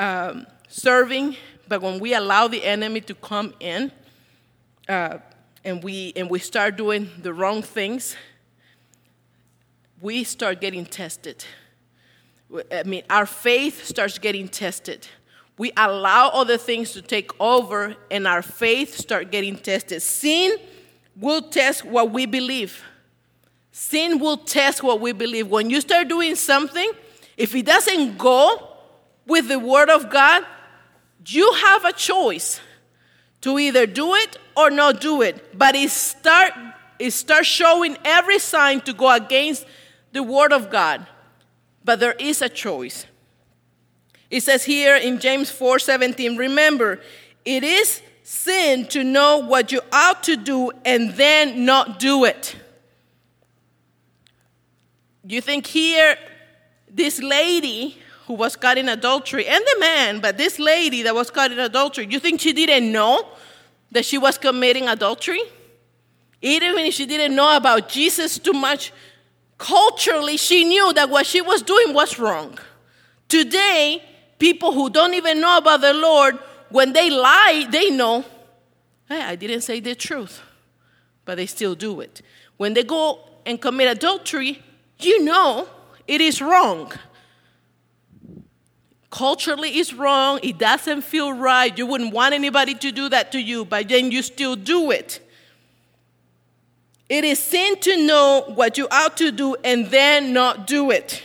um, 0.00 0.44
serving, 0.68 1.36
but 1.68 1.80
when 1.80 2.00
we 2.00 2.14
allow 2.14 2.48
the 2.48 2.64
enemy 2.64 3.00
to 3.02 3.14
come 3.14 3.54
in, 3.60 3.92
uh, 4.88 5.18
and 5.66 5.82
we 5.82 6.12
and 6.14 6.30
we 6.30 6.38
start 6.38 6.76
doing 6.76 7.10
the 7.20 7.34
wrong 7.34 7.60
things, 7.60 8.16
we 10.00 10.22
start 10.22 10.60
getting 10.60 10.86
tested. 10.86 11.44
I 12.72 12.84
mean, 12.84 13.02
our 13.10 13.26
faith 13.26 13.84
starts 13.84 14.18
getting 14.18 14.46
tested. 14.48 15.08
We 15.58 15.72
allow 15.76 16.28
other 16.28 16.56
things 16.56 16.92
to 16.92 17.02
take 17.02 17.32
over, 17.40 17.96
and 18.12 18.28
our 18.28 18.42
faith 18.42 18.94
start 18.96 19.32
getting 19.32 19.56
tested. 19.56 20.02
Sin 20.02 20.52
will 21.16 21.42
test 21.42 21.84
what 21.84 22.12
we 22.12 22.26
believe. 22.26 22.80
Sin 23.72 24.20
will 24.20 24.36
test 24.36 24.84
what 24.84 25.00
we 25.00 25.10
believe. 25.10 25.48
When 25.48 25.68
you 25.70 25.80
start 25.80 26.06
doing 26.06 26.36
something, 26.36 26.92
if 27.36 27.52
it 27.56 27.66
doesn't 27.66 28.16
go 28.18 28.72
with 29.26 29.48
the 29.48 29.58
Word 29.58 29.90
of 29.90 30.10
God, 30.10 30.44
you 31.26 31.50
have 31.64 31.84
a 31.84 31.92
choice 31.92 32.60
to 33.46 33.60
either 33.60 33.86
do 33.86 34.12
it 34.16 34.36
or 34.56 34.70
not 34.70 35.00
do 35.00 35.22
it, 35.22 35.56
but 35.56 35.76
it 35.76 35.88
start, 35.90 36.52
it 36.98 37.12
start 37.12 37.46
showing 37.46 37.96
every 38.04 38.40
sign 38.40 38.80
to 38.80 38.92
go 38.92 39.08
against 39.14 39.64
the 40.12 40.20
word 40.22 40.52
of 40.52 40.68
God. 40.68 41.06
But 41.84 42.00
there 42.00 42.16
is 42.18 42.42
a 42.42 42.48
choice. 42.48 43.06
It 44.30 44.42
says 44.42 44.64
here 44.64 44.96
in 44.96 45.20
James 45.20 45.48
4:17, 45.52 46.36
remember, 46.36 47.00
it 47.44 47.62
is 47.62 48.02
sin 48.24 48.84
to 48.86 49.04
know 49.04 49.38
what 49.38 49.70
you 49.70 49.80
ought 49.92 50.24
to 50.24 50.34
do 50.36 50.72
and 50.84 51.10
then 51.14 51.64
not 51.64 52.00
do 52.00 52.24
it. 52.24 52.56
You 55.24 55.40
think 55.40 55.68
here 55.68 56.16
this 56.90 57.20
lady 57.22 57.96
who 58.26 58.34
was 58.34 58.56
caught 58.56 58.76
in 58.76 58.88
adultery 58.88 59.46
and 59.46 59.64
the 59.64 59.76
man, 59.80 60.20
but 60.20 60.36
this 60.36 60.58
lady 60.58 61.02
that 61.02 61.14
was 61.14 61.30
caught 61.30 61.52
in 61.52 61.58
adultery, 61.60 62.06
you 62.10 62.18
think 62.18 62.40
she 62.40 62.52
didn't 62.52 62.90
know 62.90 63.24
that 63.92 64.04
she 64.04 64.18
was 64.18 64.36
committing 64.36 64.88
adultery? 64.88 65.40
Even 66.42 66.76
if 66.80 66.94
she 66.94 67.06
didn't 67.06 67.34
know 67.36 67.56
about 67.56 67.88
Jesus 67.88 68.38
too 68.38 68.52
much, 68.52 68.92
culturally, 69.58 70.36
she 70.36 70.64
knew 70.64 70.92
that 70.92 71.08
what 71.08 71.24
she 71.24 71.40
was 71.40 71.62
doing 71.62 71.94
was 71.94 72.18
wrong. 72.18 72.58
Today, 73.28 74.02
people 74.38 74.72
who 74.72 74.90
don't 74.90 75.14
even 75.14 75.40
know 75.40 75.56
about 75.58 75.80
the 75.80 75.94
Lord, 75.94 76.36
when 76.68 76.92
they 76.92 77.10
lie, 77.10 77.66
they 77.70 77.90
know, 77.90 78.22
hey, 79.08 79.22
I 79.22 79.36
didn't 79.36 79.60
say 79.62 79.78
the 79.80 79.94
truth, 79.94 80.42
but 81.24 81.36
they 81.36 81.46
still 81.46 81.74
do 81.76 82.00
it. 82.00 82.22
When 82.56 82.74
they 82.74 82.82
go 82.82 83.20
and 83.46 83.60
commit 83.60 83.88
adultery, 83.88 84.60
you 84.98 85.22
know 85.24 85.68
it 86.08 86.20
is 86.20 86.42
wrong 86.42 86.92
culturally 89.16 89.78
is 89.78 89.94
wrong, 89.94 90.38
it 90.42 90.58
doesn't 90.58 91.00
feel 91.00 91.32
right, 91.32 91.78
you 91.78 91.86
wouldn't 91.86 92.12
want 92.12 92.34
anybody 92.34 92.74
to 92.74 92.92
do 92.92 93.08
that 93.08 93.32
to 93.32 93.40
you, 93.40 93.64
but 93.64 93.88
then 93.88 94.10
you 94.12 94.20
still 94.20 94.54
do 94.54 94.90
it. 94.90 95.20
It 97.08 97.24
is 97.24 97.38
sin 97.38 97.80
to 97.80 98.06
know 98.06 98.44
what 98.56 98.76
you 98.76 98.86
ought 98.90 99.16
to 99.16 99.32
do 99.32 99.56
and 99.64 99.86
then 99.86 100.34
not 100.34 100.66
do 100.66 100.90
it. 100.90 101.22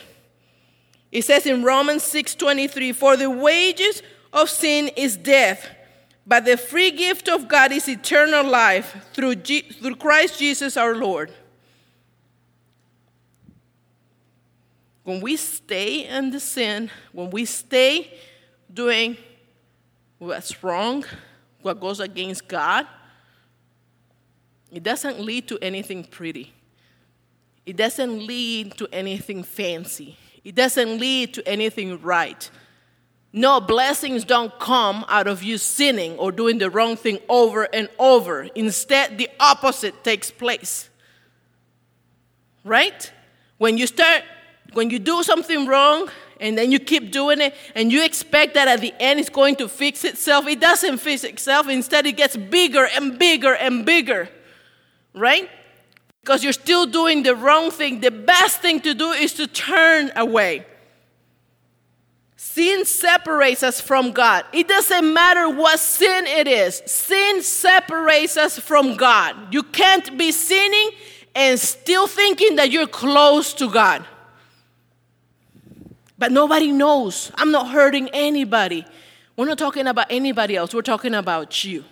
It 1.12 1.26
says 1.26 1.46
in 1.46 1.64
Romans 1.64 2.04
6:23, 2.04 2.94
"For 2.94 3.18
the 3.18 3.30
wages 3.30 4.02
of 4.32 4.50
sin 4.50 4.88
is 4.96 5.18
death, 5.18 5.68
but 6.26 6.46
the 6.46 6.56
free 6.56 6.92
gift 6.92 7.28
of 7.28 7.50
God 7.50 7.74
is 7.74 7.90
eternal 7.90 8.46
life 8.46 8.96
through, 9.14 9.36
Je- 9.48 9.68
through 9.82 9.98
Christ 9.98 10.40
Jesus 10.40 10.78
our 10.78 10.96
Lord." 10.96 11.30
when 15.04 15.22
we 15.22 15.36
stay 15.36 16.06
in 16.08 16.30
the 16.32 16.40
sin, 16.40 16.90
when 17.12 17.30
we 17.30 17.46
stay 17.46 18.12
doing 18.72 19.18
what's 20.20 20.64
wrong, 20.64 21.04
what 21.62 21.80
goes 21.80 22.00
against 22.00 22.48
God, 22.48 22.88
it 24.72 24.84
doesn't 24.84 25.20
lead 25.20 25.48
to 25.48 25.58
anything 25.62 26.04
pretty. 26.04 26.54
It 27.66 27.76
doesn't 27.76 28.26
lead 28.26 28.78
to 28.78 28.88
anything 28.94 29.44
fancy. 29.44 30.18
It 30.44 30.56
doesn't 30.56 31.00
lead 31.00 31.34
to 31.36 31.48
anything 31.48 32.02
right. 32.02 32.50
No, 33.34 33.60
blessings 33.60 34.24
don't 34.26 34.58
come 34.60 35.06
out 35.08 35.28
of 35.28 35.42
you 35.44 35.58
sinning 35.58 36.18
or 36.18 36.32
doing 36.32 36.58
the 36.58 36.70
wrong 36.70 36.96
thing 36.96 37.20
over 37.30 37.64
and 37.64 37.90
over. 37.98 38.44
Instead, 38.56 39.18
the 39.18 39.30
opposite 39.40 40.04
takes 40.04 40.32
place. 40.32 40.90
Right? 42.64 43.12
When 43.58 43.78
you 43.78 43.88
start 43.88 44.24
when 44.74 44.90
you 44.90 45.00
do 45.00 45.22
something 45.24 45.66
wrong 45.68 46.10
and 46.40 46.58
then 46.58 46.72
you 46.72 46.80
keep 46.80 47.12
doing 47.12 47.42
it 47.42 47.54
and 47.76 47.92
you 47.92 48.04
expect 48.06 48.54
that 48.54 48.68
at 48.68 48.80
the 48.80 48.94
end 49.00 49.20
it's 49.20 49.30
going 49.30 49.58
to 49.58 49.68
fix 49.68 50.04
itself, 50.06 50.48
it 50.48 50.60
doesn't 50.62 50.98
fix 51.00 51.24
itself. 51.24 51.68
Instead, 51.68 52.06
it 52.06 52.14
gets 52.14 52.38
bigger 52.38 52.88
and 52.96 53.20
bigger 53.20 53.54
and 53.56 53.86
bigger, 53.86 54.30
right? 55.14 55.50
Because 56.22 56.44
you're 56.44 56.54
still 56.54 56.86
doing 56.86 57.24
the 57.24 57.36
wrong 57.36 57.70
thing. 57.70 58.00
The 58.00 58.12
best 58.12 58.62
thing 58.62 58.80
to 58.82 58.94
do 58.94 59.12
is 59.12 59.34
to 59.34 59.48
turn 59.48 60.12
away. 60.16 60.66
Sin 62.38 62.86
separates 62.86 63.64
us 63.64 63.82
from 63.82 64.12
God. 64.12 64.46
It 64.54 64.68
doesn't 64.68 65.14
matter 65.14 65.50
what 65.50 65.80
sin 65.80 66.26
it 66.28 66.48
is, 66.48 66.82
sin 66.86 67.44
separates 67.44 68.38
us 68.38 68.58
from 68.58 68.96
God. 68.96 69.54
You 69.54 69.64
can't 69.64 70.18
be 70.18 70.32
sinning 70.32 70.92
and 71.36 71.60
still 71.60 72.08
thinking 72.08 72.56
that 72.58 72.72
you're 72.72 72.88
close 72.88 73.54
to 73.56 73.70
God. 73.70 74.06
But 76.22 76.32
nobody 76.32 76.72
knows. 76.72 77.32
I'm 77.34 77.50
not 77.50 77.70
hurting 77.70 78.08
anybody. 78.10 78.86
We're 79.36 79.48
not 79.48 79.58
talking 79.58 79.88
about 79.88 80.06
anybody 80.12 80.56
else. 80.56 80.72
We're 80.72 80.84
talking 80.84 81.16
about 81.16 81.64
you. 81.64 81.84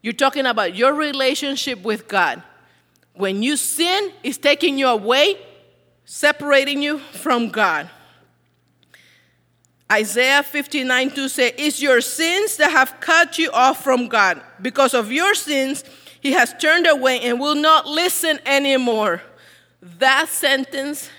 You're 0.00 0.14
talking 0.14 0.46
about 0.46 0.74
your 0.74 0.94
relationship 0.94 1.82
with 1.82 2.08
God. 2.08 2.42
When 3.12 3.42
you 3.42 3.58
sin, 3.58 4.10
it's 4.24 4.38
taking 4.38 4.78
you 4.78 4.86
away, 4.88 5.36
separating 6.06 6.80
you 6.80 6.96
from 6.98 7.50
God. 7.50 7.90
Isaiah 9.92 10.42
59 10.42 11.10
2 11.10 11.28
says, 11.28 11.52
It's 11.58 11.82
your 11.82 12.00
sins 12.00 12.56
that 12.56 12.70
have 12.70 13.00
cut 13.00 13.36
you 13.38 13.50
off 13.50 13.84
from 13.84 14.08
God. 14.08 14.40
Because 14.62 14.94
of 14.94 15.12
your 15.12 15.34
sins, 15.34 15.84
he 16.22 16.32
has 16.32 16.54
turned 16.54 16.86
away 16.86 17.20
and 17.20 17.38
will 17.38 17.54
not 17.54 17.86
listen 17.86 18.38
anymore. 18.46 19.20
That 19.98 20.28
sentence 20.30 21.10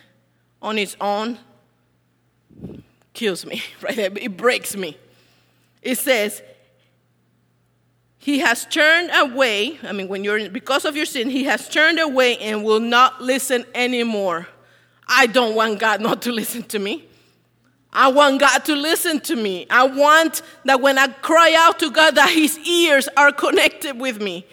on 0.64 0.80
its 0.80 0.98
own 1.00 1.38
kills 3.18 3.46
me, 3.46 3.62
right? 3.82 3.98
It 3.98 4.38
breaks 4.38 4.78
me. 4.78 4.96
It 5.82 5.98
says, 5.98 6.42
He 8.20 8.40
has 8.40 8.66
turned 8.66 9.10
away. 9.14 9.78
I 9.84 9.92
mean, 9.92 10.08
when 10.08 10.24
you're 10.24 10.50
because 10.50 10.86
of 10.86 10.96
your 10.96 11.06
sin, 11.06 11.30
He 11.30 11.44
has 11.46 11.68
turned 11.68 12.00
away 12.00 12.38
and 12.38 12.64
will 12.64 12.80
not 12.80 13.22
listen 13.22 13.66
anymore. 13.76 14.48
I 15.08 15.26
don't 15.28 15.54
want 15.56 15.80
God 15.80 16.00
not 16.08 16.22
to 16.24 16.32
listen 16.32 16.64
to 16.76 16.80
me. 16.80 17.04
I 17.92 18.10
want 18.12 18.40
God 18.40 18.64
to 18.66 18.76
listen 18.76 19.20
to 19.22 19.36
me. 19.36 19.66
I 19.70 19.86
want 19.88 20.44
that 20.66 20.82
when 20.82 21.00
I 21.00 21.08
cry 21.08 21.56
out 21.58 21.80
to 21.80 21.90
God 21.90 22.16
that 22.16 22.30
his 22.30 22.58
ears 22.60 23.08
are 23.18 23.32
connected 23.32 23.98
with 24.00 24.22
me. 24.22 24.46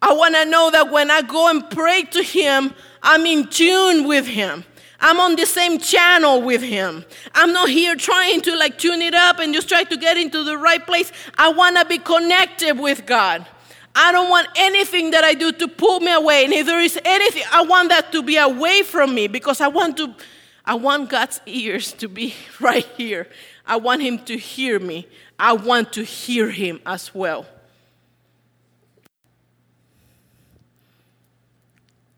I 0.00 0.12
want 0.14 0.34
to 0.34 0.46
know 0.46 0.70
that 0.72 0.90
when 0.90 1.08
I 1.10 1.20
go 1.22 1.50
and 1.50 1.70
pray 1.70 2.04
to 2.04 2.22
him, 2.22 2.72
I'm 3.02 3.26
in 3.26 3.46
tune 3.48 4.08
with 4.08 4.26
him. 4.26 4.64
I'm 5.00 5.18
on 5.18 5.36
the 5.36 5.46
same 5.46 5.78
channel 5.78 6.42
with 6.42 6.62
him. 6.62 7.04
I'm 7.34 7.52
not 7.52 7.68
here 7.70 7.96
trying 7.96 8.42
to 8.42 8.56
like 8.56 8.78
tune 8.78 9.00
it 9.00 9.14
up 9.14 9.38
and 9.38 9.54
just 9.54 9.68
try 9.68 9.84
to 9.84 9.96
get 9.96 10.16
into 10.18 10.44
the 10.44 10.58
right 10.58 10.84
place. 10.84 11.10
I 11.38 11.50
want 11.52 11.78
to 11.78 11.84
be 11.86 11.98
connected 11.98 12.78
with 12.78 13.06
God. 13.06 13.46
I 13.96 14.12
don't 14.12 14.28
want 14.28 14.48
anything 14.56 15.10
that 15.12 15.24
I 15.24 15.34
do 15.34 15.52
to 15.52 15.66
pull 15.68 16.00
me 16.00 16.12
away. 16.12 16.44
And 16.44 16.52
if 16.52 16.66
there 16.66 16.80
is 16.80 16.98
anything, 17.04 17.42
I 17.50 17.64
want 17.64 17.88
that 17.88 18.12
to 18.12 18.22
be 18.22 18.36
away 18.36 18.82
from 18.82 19.14
me 19.14 19.26
because 19.26 19.60
I 19.60 19.68
want 19.68 19.96
to 19.96 20.14
I 20.66 20.74
want 20.74 21.08
God's 21.08 21.40
ears 21.46 21.92
to 21.94 22.08
be 22.08 22.34
right 22.60 22.86
here. 22.96 23.26
I 23.66 23.76
want 23.76 24.02
him 24.02 24.18
to 24.26 24.36
hear 24.36 24.78
me. 24.78 25.08
I 25.38 25.54
want 25.54 25.94
to 25.94 26.02
hear 26.04 26.50
him 26.50 26.80
as 26.84 27.14
well. 27.14 27.46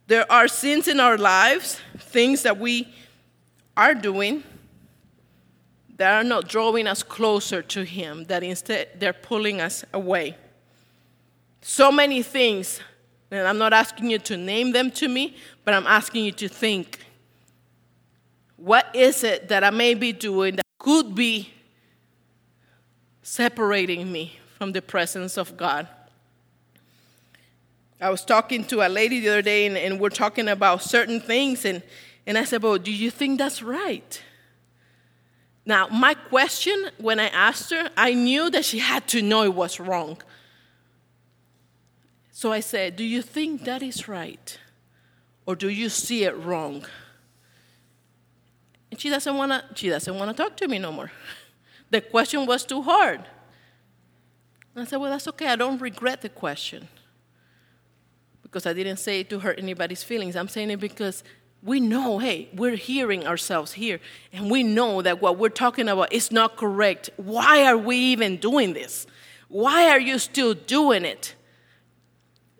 There 0.06 0.30
are 0.30 0.48
sins 0.48 0.88
in 0.88 1.00
our 1.00 1.16
lives, 1.16 1.80
things 1.96 2.42
that 2.42 2.58
we 2.58 2.88
are 3.76 3.94
doing 3.94 4.42
that 5.96 6.16
are 6.18 6.24
not 6.24 6.48
drawing 6.48 6.86
us 6.86 7.02
closer 7.02 7.62
to 7.62 7.84
Him, 7.84 8.24
that 8.24 8.42
instead 8.42 8.88
they're 8.98 9.12
pulling 9.12 9.60
us 9.60 9.84
away. 9.94 10.36
So 11.60 11.92
many 11.92 12.22
things, 12.22 12.80
and 13.30 13.46
I'm 13.46 13.58
not 13.58 13.72
asking 13.72 14.10
you 14.10 14.18
to 14.20 14.36
name 14.36 14.72
them 14.72 14.90
to 14.92 15.08
me, 15.08 15.36
but 15.64 15.74
I'm 15.74 15.86
asking 15.86 16.24
you 16.24 16.32
to 16.32 16.48
think 16.48 16.98
what 18.56 18.94
is 18.94 19.24
it 19.24 19.48
that 19.48 19.64
I 19.64 19.70
may 19.70 19.94
be 19.94 20.12
doing 20.12 20.54
that 20.56 20.64
could 20.78 21.16
be 21.16 21.50
separating 23.22 24.10
me 24.12 24.38
from 24.56 24.70
the 24.70 24.80
presence 24.80 25.36
of 25.36 25.56
God? 25.56 25.88
I 28.02 28.10
was 28.10 28.24
talking 28.24 28.64
to 28.64 28.84
a 28.84 28.88
lady 28.88 29.20
the 29.20 29.28
other 29.28 29.42
day, 29.42 29.64
and, 29.64 29.76
and 29.78 30.00
we're 30.00 30.08
talking 30.10 30.48
about 30.48 30.82
certain 30.82 31.20
things, 31.20 31.64
and, 31.64 31.82
and 32.26 32.36
I 32.36 32.42
said, 32.42 32.64
Well, 32.64 32.76
do 32.76 32.92
you 32.92 33.12
think 33.12 33.38
that's 33.38 33.62
right? 33.62 34.20
Now, 35.64 35.86
my 35.86 36.14
question 36.14 36.86
when 36.98 37.20
I 37.20 37.28
asked 37.28 37.70
her, 37.70 37.90
I 37.96 38.14
knew 38.14 38.50
that 38.50 38.64
she 38.64 38.80
had 38.80 39.06
to 39.08 39.22
know 39.22 39.44
it 39.44 39.54
was 39.54 39.78
wrong. 39.78 40.20
So 42.32 42.50
I 42.52 42.58
said, 42.58 42.96
Do 42.96 43.04
you 43.04 43.22
think 43.22 43.62
that 43.64 43.84
is 43.84 44.08
right? 44.08 44.58
Or 45.46 45.54
do 45.54 45.68
you 45.70 45.88
see 45.88 46.24
it 46.24 46.36
wrong? 46.36 46.84
And 48.90 48.98
she 48.98 49.10
doesn't 49.10 49.36
wanna 49.36 49.64
she 49.76 49.88
doesn't 49.88 50.14
wanna 50.18 50.34
talk 50.34 50.56
to 50.56 50.66
me 50.68 50.78
no 50.78 50.92
more. 50.92 51.10
The 51.90 52.00
question 52.00 52.46
was 52.46 52.64
too 52.64 52.80
hard. 52.82 53.20
And 54.74 54.82
I 54.84 54.84
said, 54.86 54.96
Well, 54.98 55.10
that's 55.10 55.28
okay, 55.28 55.46
I 55.46 55.56
don't 55.56 55.80
regret 55.80 56.22
the 56.22 56.30
question 56.30 56.88
because 58.52 58.66
I 58.66 58.74
didn't 58.74 58.98
say 58.98 59.20
it 59.20 59.30
to 59.30 59.38
hurt 59.38 59.58
anybody's 59.58 60.02
feelings. 60.02 60.36
I'm 60.36 60.46
saying 60.46 60.68
it 60.70 60.76
because 60.78 61.24
we 61.62 61.80
know, 61.80 62.18
hey, 62.18 62.50
we're 62.52 62.76
hearing 62.76 63.26
ourselves 63.26 63.72
here, 63.72 63.98
and 64.30 64.50
we 64.50 64.62
know 64.62 65.00
that 65.00 65.22
what 65.22 65.38
we're 65.38 65.48
talking 65.48 65.88
about 65.88 66.12
is 66.12 66.30
not 66.30 66.56
correct. 66.56 67.08
Why 67.16 67.64
are 67.64 67.78
we 67.78 67.96
even 67.96 68.36
doing 68.36 68.74
this? 68.74 69.06
Why 69.48 69.88
are 69.88 69.98
you 69.98 70.18
still 70.18 70.52
doing 70.52 71.06
it? 71.06 71.34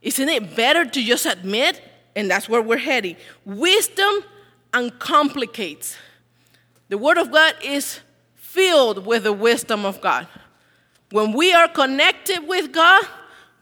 Isn't 0.01 0.31
it 0.31 0.57
better 0.57 0.87
to 0.87 1.03
just 1.05 1.27
admit? 1.27 1.83
And 2.17 2.31
that's 2.31 2.49
where 2.49 2.63
we're 2.63 2.79
heading. 2.79 3.17
Wisdom 3.45 4.25
uncomplicates. 4.73 5.97
The 6.89 6.97
Word 6.99 7.19
of 7.19 7.31
God 7.31 7.55
is 7.63 8.01
filled 8.37 9.05
with 9.05 9.25
the 9.25 9.33
wisdom 9.33 9.85
of 9.85 10.01
God. 10.01 10.27
When 11.11 11.33
we 11.35 11.53
are 11.53 11.69
connected 11.69 12.49
with 12.49 12.73
God, 12.73 13.05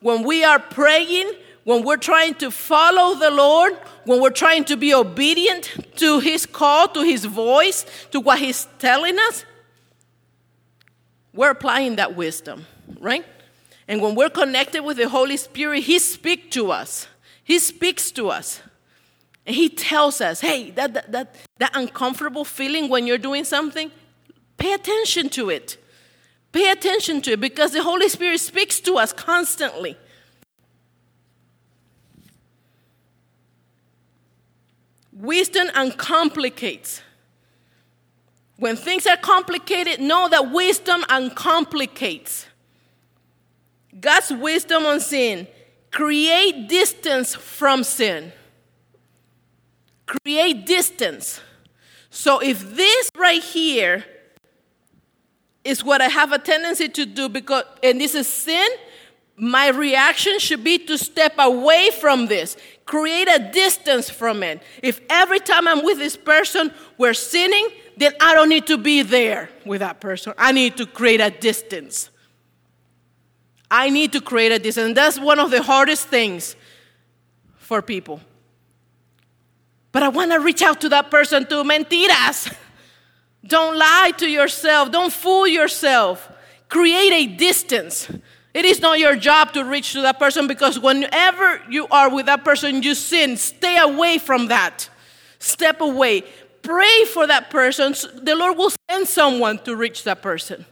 when 0.00 0.22
we 0.24 0.44
are 0.44 0.58
praying, 0.60 1.32
when 1.70 1.84
we're 1.84 1.96
trying 1.96 2.34
to 2.34 2.50
follow 2.50 3.14
the 3.16 3.30
Lord, 3.30 3.74
when 4.04 4.20
we're 4.20 4.30
trying 4.44 4.64
to 4.64 4.76
be 4.76 4.92
obedient 4.92 5.72
to 5.98 6.18
His 6.18 6.44
call, 6.44 6.88
to 6.88 7.02
His 7.02 7.24
voice, 7.24 7.86
to 8.10 8.18
what 8.18 8.40
He's 8.40 8.66
telling 8.80 9.16
us, 9.28 9.44
we're 11.32 11.50
applying 11.50 11.94
that 11.94 12.16
wisdom, 12.16 12.66
right? 12.98 13.24
And 13.86 14.02
when 14.02 14.16
we're 14.16 14.30
connected 14.30 14.82
with 14.82 14.96
the 14.96 15.08
Holy 15.08 15.36
Spirit, 15.36 15.84
He 15.84 16.00
speaks 16.00 16.50
to 16.56 16.72
us. 16.72 17.06
He 17.44 17.60
speaks 17.60 18.10
to 18.18 18.30
us. 18.30 18.60
And 19.46 19.54
He 19.54 19.68
tells 19.68 20.20
us, 20.20 20.40
hey, 20.40 20.72
that, 20.72 20.92
that, 20.94 21.12
that, 21.12 21.36
that 21.58 21.70
uncomfortable 21.74 22.44
feeling 22.44 22.88
when 22.88 23.06
you're 23.06 23.16
doing 23.28 23.44
something, 23.44 23.92
pay 24.56 24.72
attention 24.72 25.28
to 25.38 25.50
it. 25.50 25.76
Pay 26.50 26.68
attention 26.68 27.22
to 27.22 27.30
it 27.34 27.40
because 27.40 27.70
the 27.70 27.82
Holy 27.84 28.08
Spirit 28.08 28.40
speaks 28.40 28.80
to 28.80 28.94
us 28.94 29.12
constantly. 29.12 29.96
Wisdom 35.20 35.68
uncomplicates. 35.74 37.02
When 38.56 38.74
things 38.74 39.06
are 39.06 39.18
complicated, 39.18 40.00
know 40.00 40.30
that 40.30 40.50
wisdom 40.50 41.02
uncomplicates. 41.10 42.46
God's 44.00 44.30
wisdom 44.32 44.86
on 44.86 45.00
sin. 45.00 45.46
Create 45.90 46.68
distance 46.70 47.34
from 47.34 47.84
sin. 47.84 48.32
Create 50.24 50.64
distance. 50.64 51.40
So 52.08 52.38
if 52.38 52.74
this 52.74 53.10
right 53.18 53.42
here 53.42 54.04
is 55.64 55.84
what 55.84 56.00
I 56.00 56.06
have 56.06 56.32
a 56.32 56.38
tendency 56.38 56.88
to 56.88 57.04
do 57.04 57.28
because 57.28 57.64
and 57.82 58.00
this 58.00 58.14
is 58.14 58.26
sin, 58.26 58.66
my 59.40 59.68
reaction 59.68 60.38
should 60.38 60.62
be 60.62 60.76
to 60.78 60.98
step 60.98 61.32
away 61.38 61.90
from 61.98 62.26
this, 62.26 62.58
create 62.84 63.26
a 63.26 63.38
distance 63.38 64.10
from 64.10 64.42
it. 64.42 64.60
If 64.82 65.00
every 65.08 65.40
time 65.40 65.66
I'm 65.66 65.82
with 65.82 65.96
this 65.96 66.14
person, 66.14 66.70
we're 66.98 67.14
sinning, 67.14 67.68
then 67.96 68.12
I 68.20 68.34
don't 68.34 68.50
need 68.50 68.66
to 68.66 68.76
be 68.76 69.00
there 69.00 69.48
with 69.64 69.80
that 69.80 69.98
person. 69.98 70.34
I 70.36 70.52
need 70.52 70.76
to 70.76 70.84
create 70.84 71.22
a 71.22 71.30
distance. 71.30 72.10
I 73.70 73.88
need 73.88 74.12
to 74.12 74.20
create 74.20 74.52
a 74.52 74.58
distance. 74.58 74.88
And 74.88 74.96
that's 74.96 75.18
one 75.18 75.38
of 75.38 75.50
the 75.50 75.62
hardest 75.62 76.08
things 76.08 76.54
for 77.56 77.80
people. 77.80 78.20
But 79.90 80.02
I 80.02 80.08
want 80.08 80.32
to 80.32 80.38
reach 80.38 80.60
out 80.60 80.82
to 80.82 80.90
that 80.90 81.10
person 81.10 81.46
too. 81.46 81.64
Mentiras. 81.64 82.54
Don't 83.46 83.78
lie 83.78 84.12
to 84.18 84.28
yourself. 84.28 84.92
Don't 84.92 85.12
fool 85.12 85.46
yourself. 85.48 86.30
Create 86.68 87.12
a 87.14 87.26
distance. 87.26 88.06
It 88.52 88.64
is 88.64 88.80
not 88.80 88.98
your 88.98 89.14
job 89.16 89.52
to 89.52 89.64
reach 89.64 89.92
to 89.92 90.02
that 90.02 90.18
person 90.18 90.46
because 90.48 90.78
whenever 90.78 91.62
you 91.68 91.86
are 91.88 92.12
with 92.12 92.26
that 92.26 92.44
person, 92.44 92.82
you 92.82 92.94
sin. 92.94 93.36
Stay 93.36 93.78
away 93.78 94.18
from 94.18 94.48
that. 94.48 94.88
Step 95.38 95.80
away. 95.80 96.22
Pray 96.62 97.04
for 97.06 97.26
that 97.26 97.50
person. 97.50 97.94
The 98.22 98.34
Lord 98.34 98.56
will 98.58 98.72
send 98.90 99.06
someone 99.06 99.58
to 99.60 99.76
reach 99.76 100.02
that 100.04 100.20
person. 100.20 100.64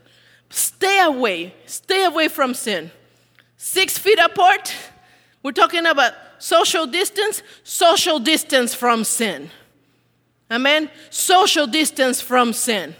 Stay 0.50 1.00
away. 1.04 1.54
Stay 1.66 2.04
away 2.04 2.28
from 2.28 2.52
sin. 2.52 2.90
Six 3.56 3.96
feet 3.96 4.18
apart. 4.18 4.74
We're 5.42 5.52
talking 5.52 5.86
about 5.86 6.14
social 6.40 6.86
distance, 6.86 7.42
social 7.62 8.18
distance 8.18 8.74
from 8.74 9.04
sin. 9.04 9.50
Amen? 10.50 10.90
Social 11.10 11.66
distance 11.66 12.20
from 12.20 12.52
sin. 12.52 12.94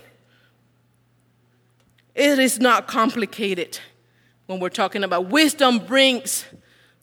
It 2.14 2.38
is 2.38 2.60
not 2.60 2.86
complicated 2.86 3.78
when 4.48 4.58
we're 4.60 4.70
talking 4.70 5.04
about 5.04 5.26
wisdom 5.28 5.78
brings 5.78 6.46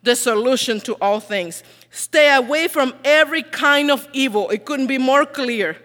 the 0.02 0.16
solution 0.16 0.80
to 0.82 0.94
all 0.96 1.20
things. 1.20 1.64
Stay 1.92 2.34
away 2.36 2.68
from 2.68 2.92
every 3.06 3.44
kind 3.44 3.92
of 3.92 4.08
evil. 4.14 4.50
It 4.50 4.66
couldn't 4.66 4.88
be 4.88 4.98
more 4.98 5.26
clear. 5.26 5.78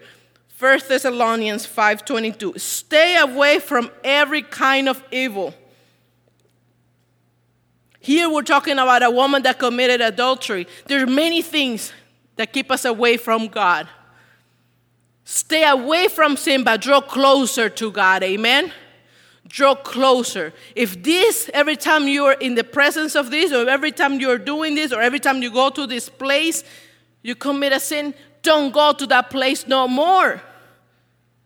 1 0.57 0.79
Thessalonians 0.89 1.65
5:22. 1.65 2.57
Stay 2.57 3.15
away 3.17 3.59
from 3.59 3.91
every 4.03 4.41
kind 4.41 4.89
of 4.89 5.03
evil. 5.11 5.53
Here 7.99 8.27
we're 8.27 8.41
talking 8.53 8.79
about 8.79 9.03
a 9.03 9.11
woman 9.11 9.43
that 9.43 9.59
committed 9.59 10.01
adultery. 10.01 10.67
There 10.87 11.03
are 11.03 11.07
many 11.07 11.43
things 11.43 11.93
that 12.37 12.53
keep 12.53 12.71
us 12.71 12.85
away 12.85 13.17
from 13.17 13.47
God. 13.47 13.87
Stay 15.23 15.63
away 15.63 16.07
from 16.07 16.37
sin, 16.37 16.63
but 16.63 16.81
draw 16.81 17.01
closer 17.01 17.69
to 17.69 17.91
God. 17.91 18.23
Amen 18.23 18.73
draw 19.51 19.75
closer. 19.75 20.53
If 20.75 21.03
this, 21.03 21.49
every 21.53 21.75
time 21.75 22.07
you're 22.07 22.33
in 22.33 22.55
the 22.55 22.63
presence 22.63 23.15
of 23.15 23.29
this, 23.31 23.51
or 23.51 23.69
every 23.69 23.91
time 23.91 24.19
you're 24.19 24.37
doing 24.37 24.75
this, 24.75 24.91
or 24.93 25.01
every 25.01 25.19
time 25.19 25.41
you 25.43 25.51
go 25.51 25.69
to 25.69 25.85
this 25.85 26.07
place, 26.09 26.63
you 27.21 27.35
commit 27.35 27.73
a 27.73 27.79
sin, 27.79 28.13
don't 28.41 28.73
go 28.73 28.93
to 28.93 29.05
that 29.07 29.29
place 29.29 29.67
no 29.67 29.87
more. 29.87 30.41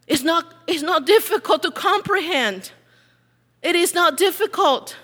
It's 0.07 0.23
not, 0.23 0.53
it's 0.67 0.83
not 0.83 1.05
difficult 1.05 1.63
to 1.63 1.71
comprehend. 1.71 2.71
It 3.61 3.75
is 3.75 3.93
not 3.95 4.17
difficult. 4.17 4.95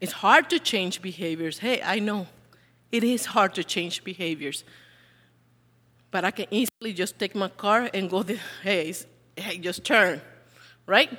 It's 0.00 0.12
hard 0.12 0.50
to 0.50 0.58
change 0.58 1.00
behaviors. 1.00 1.58
Hey, 1.60 1.80
I 1.82 2.00
know 2.00 2.26
it 2.90 3.04
is 3.04 3.26
hard 3.26 3.54
to 3.54 3.64
change 3.64 4.02
behaviors. 4.02 4.64
But 6.10 6.24
I 6.24 6.30
can 6.32 6.46
easily 6.50 6.92
just 6.92 7.18
take 7.18 7.34
my 7.34 7.48
car 7.48 7.88
and 7.94 8.10
go 8.10 8.22
there. 8.22 8.38
Hey, 8.62 8.92
hey, 9.36 9.58
just 9.58 9.84
turn, 9.84 10.20
right? 10.86 11.10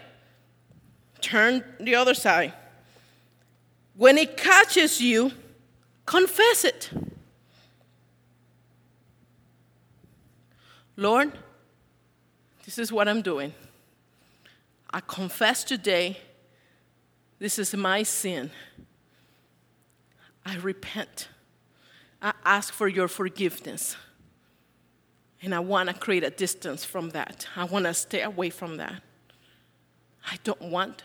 Turn 1.21 1.63
the 1.79 1.95
other 1.95 2.13
side. 2.13 2.53
When 3.95 4.17
it 4.17 4.37
catches 4.37 5.01
you, 5.01 5.31
confess 6.05 6.65
it. 6.65 6.89
Lord, 10.97 11.31
this 12.63 12.77
is 12.77 12.91
what 12.91 13.07
I'm 13.07 13.21
doing. 13.21 13.53
I 14.91 15.01
confess 15.01 15.63
today, 15.63 16.17
this 17.39 17.59
is 17.59 17.73
my 17.75 18.03
sin. 18.03 18.49
I 20.45 20.55
repent. 20.57 21.27
I 22.21 22.33
ask 22.45 22.73
for 22.73 22.87
your 22.87 23.07
forgiveness. 23.07 23.97
And 25.45 25.53
I 25.53 25.59
want 25.59 25.89
to 25.89 25.95
create 25.95 26.23
a 26.23 26.31
distance 26.31 26.83
from 26.83 27.11
that. 27.11 27.47
I 27.55 27.65
want 27.65 27.85
to 27.85 27.93
stay 27.93 28.23
away 28.23 28.49
from 28.49 28.77
that. 28.77 29.03
I 30.27 30.37
don't 30.43 30.59
want 30.59 31.03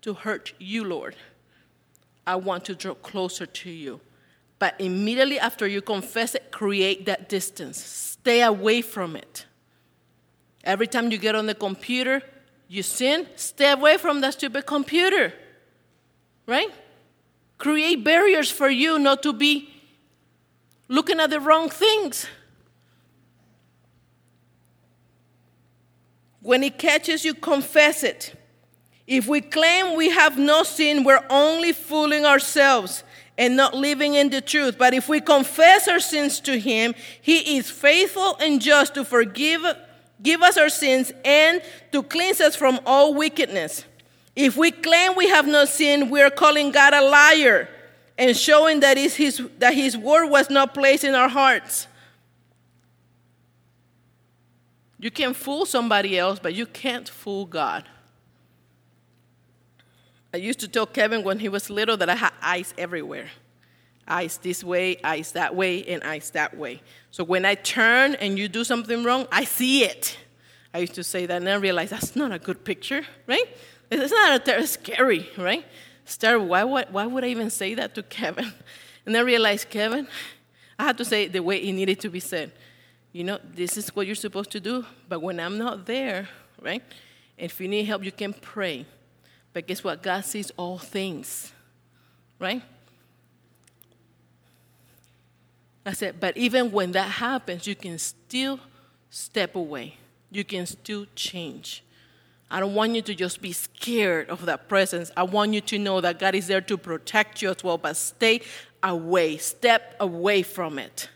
to 0.00 0.14
hurt 0.14 0.54
you, 0.58 0.82
Lord. 0.82 1.14
I 2.26 2.36
want 2.36 2.64
to 2.64 2.74
draw 2.74 2.94
closer 2.94 3.44
to 3.44 3.70
you. 3.70 4.00
But 4.58 4.76
immediately 4.78 5.38
after 5.38 5.66
you 5.66 5.82
confess 5.82 6.34
it, 6.34 6.50
create 6.50 7.04
that 7.04 7.28
distance. 7.28 7.84
Stay 7.84 8.40
away 8.42 8.80
from 8.80 9.14
it. 9.14 9.44
Every 10.64 10.86
time 10.86 11.10
you 11.12 11.18
get 11.18 11.34
on 11.34 11.44
the 11.44 11.54
computer, 11.54 12.22
you 12.68 12.82
sin, 12.82 13.26
stay 13.36 13.72
away 13.72 13.98
from 13.98 14.22
that 14.22 14.32
stupid 14.32 14.64
computer. 14.64 15.34
Right? 16.46 16.70
Create 17.58 17.96
barriers 18.02 18.50
for 18.50 18.70
you 18.70 18.98
not 18.98 19.22
to 19.24 19.34
be 19.34 19.68
looking 20.88 21.20
at 21.20 21.28
the 21.28 21.40
wrong 21.40 21.68
things. 21.68 22.26
When 26.42 26.62
he 26.62 26.70
catches 26.70 27.24
you, 27.24 27.34
confess 27.34 28.02
it. 28.02 28.34
If 29.06 29.28
we 29.28 29.40
claim 29.40 29.96
we 29.96 30.10
have 30.10 30.38
no 30.38 30.64
sin, 30.64 31.04
we're 31.04 31.24
only 31.30 31.72
fooling 31.72 32.24
ourselves 32.24 33.04
and 33.38 33.56
not 33.56 33.74
living 33.74 34.14
in 34.14 34.30
the 34.30 34.40
truth. 34.40 34.76
But 34.78 34.92
if 34.94 35.08
we 35.08 35.20
confess 35.20 35.86
our 35.88 36.00
sins 36.00 36.40
to 36.40 36.58
Him, 36.58 36.94
He 37.20 37.56
is 37.56 37.70
faithful 37.70 38.36
and 38.40 38.60
just 38.60 38.94
to 38.94 39.04
forgive 39.04 39.62
give 40.22 40.42
us 40.42 40.56
our 40.56 40.68
sins 40.68 41.12
and 41.24 41.60
to 41.90 42.02
cleanse 42.04 42.40
us 42.40 42.54
from 42.54 42.78
all 42.86 43.14
wickedness. 43.14 43.84
If 44.36 44.56
we 44.56 44.70
claim 44.70 45.16
we 45.16 45.28
have 45.28 45.46
no 45.48 45.64
sin, 45.64 46.10
we 46.10 46.22
are 46.22 46.30
calling 46.30 46.70
God 46.70 46.94
a 46.94 47.02
liar 47.02 47.68
and 48.16 48.36
showing 48.36 48.80
that 48.80 48.96
his, 48.96 49.42
that 49.58 49.74
his 49.74 49.98
word 49.98 50.28
was 50.28 50.48
not 50.48 50.74
placed 50.74 51.02
in 51.02 51.16
our 51.16 51.28
hearts. 51.28 51.88
You 55.02 55.10
can 55.10 55.34
fool 55.34 55.66
somebody 55.66 56.16
else, 56.16 56.38
but 56.40 56.54
you 56.54 56.64
can't 56.64 57.08
fool 57.08 57.44
God. 57.44 57.84
I 60.32 60.36
used 60.36 60.60
to 60.60 60.68
tell 60.68 60.86
Kevin 60.86 61.24
when 61.24 61.40
he 61.40 61.48
was 61.48 61.68
little 61.68 61.96
that 61.96 62.08
I 62.08 62.14
had 62.14 62.32
eyes 62.40 62.72
everywhere 62.78 63.28
eyes 64.08 64.38
this 64.42 64.64
way, 64.64 64.96
eyes 65.04 65.30
that 65.32 65.54
way, 65.54 65.82
and 65.86 66.02
eyes 66.02 66.30
that 66.30 66.56
way. 66.56 66.82
So 67.12 67.22
when 67.22 67.44
I 67.44 67.54
turn 67.54 68.14
and 68.16 68.36
you 68.36 68.48
do 68.48 68.64
something 68.64 69.04
wrong, 69.04 69.26
I 69.30 69.44
see 69.44 69.84
it. 69.84 70.16
I 70.74 70.78
used 70.78 70.94
to 70.94 71.04
say 71.04 71.24
that 71.26 71.36
and 71.36 71.46
then 71.46 71.54
I 71.54 71.58
realized 71.58 71.92
that's 71.92 72.16
not 72.16 72.32
a 72.32 72.38
good 72.40 72.64
picture, 72.64 73.06
right? 73.28 73.44
It's 73.92 74.10
not 74.12 74.46
a, 74.48 74.58
it's 74.58 74.72
scary, 74.72 75.28
right? 75.38 75.64
It's 76.02 76.16
terrible. 76.16 76.48
Why, 76.48 76.64
why, 76.64 76.84
why 76.90 77.06
would 77.06 77.24
I 77.24 77.28
even 77.28 77.48
say 77.48 77.74
that 77.74 77.94
to 77.96 78.02
Kevin? 78.04 78.52
And 79.06 79.14
then 79.16 79.22
I 79.22 79.24
realized, 79.24 79.68
Kevin, 79.70 80.06
I 80.78 80.84
had 80.84 80.96
to 80.98 81.04
say 81.04 81.24
it 81.24 81.32
the 81.32 81.40
way 81.42 81.56
it 81.58 81.72
needed 81.72 81.98
to 82.00 82.08
be 82.10 82.20
said 82.20 82.52
you 83.12 83.24
know, 83.24 83.38
this 83.54 83.76
is 83.76 83.94
what 83.94 84.06
you're 84.06 84.14
supposed 84.14 84.50
to 84.52 84.60
do, 84.60 84.86
but 85.08 85.20
when 85.20 85.38
I'm 85.38 85.58
not 85.58 85.86
there, 85.86 86.28
right? 86.60 86.82
If 87.36 87.60
you 87.60 87.68
need 87.68 87.84
help, 87.84 88.04
you 88.04 88.12
can 88.12 88.32
pray. 88.32 88.86
But 89.52 89.66
guess 89.66 89.84
what? 89.84 90.02
God 90.02 90.24
sees 90.24 90.50
all 90.56 90.78
things, 90.78 91.52
right? 92.38 92.62
I 95.84 95.92
said, 95.92 96.20
but 96.20 96.36
even 96.38 96.72
when 96.72 96.92
that 96.92 97.10
happens, 97.10 97.66
you 97.66 97.74
can 97.74 97.98
still 97.98 98.60
step 99.10 99.56
away. 99.56 99.96
You 100.30 100.44
can 100.44 100.64
still 100.64 101.06
change. 101.14 101.84
I 102.50 102.60
don't 102.60 102.74
want 102.74 102.94
you 102.94 103.02
to 103.02 103.14
just 103.14 103.42
be 103.42 103.52
scared 103.52 104.30
of 104.30 104.46
that 104.46 104.68
presence. 104.68 105.10
I 105.16 105.24
want 105.24 105.52
you 105.52 105.60
to 105.62 105.78
know 105.78 106.00
that 106.00 106.18
God 106.18 106.34
is 106.34 106.46
there 106.46 106.60
to 106.62 106.78
protect 106.78 107.42
you 107.42 107.50
as 107.50 107.62
well, 107.62 107.76
but 107.76 107.96
stay 107.96 108.40
away, 108.82 109.36
step 109.36 109.96
away 110.00 110.42
from 110.42 110.78
it. 110.78 111.08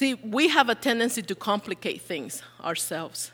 See, 0.00 0.14
we 0.14 0.48
have 0.48 0.70
a 0.70 0.74
tendency 0.74 1.20
to 1.20 1.34
complicate 1.34 2.00
things 2.00 2.42
ourselves. 2.64 3.32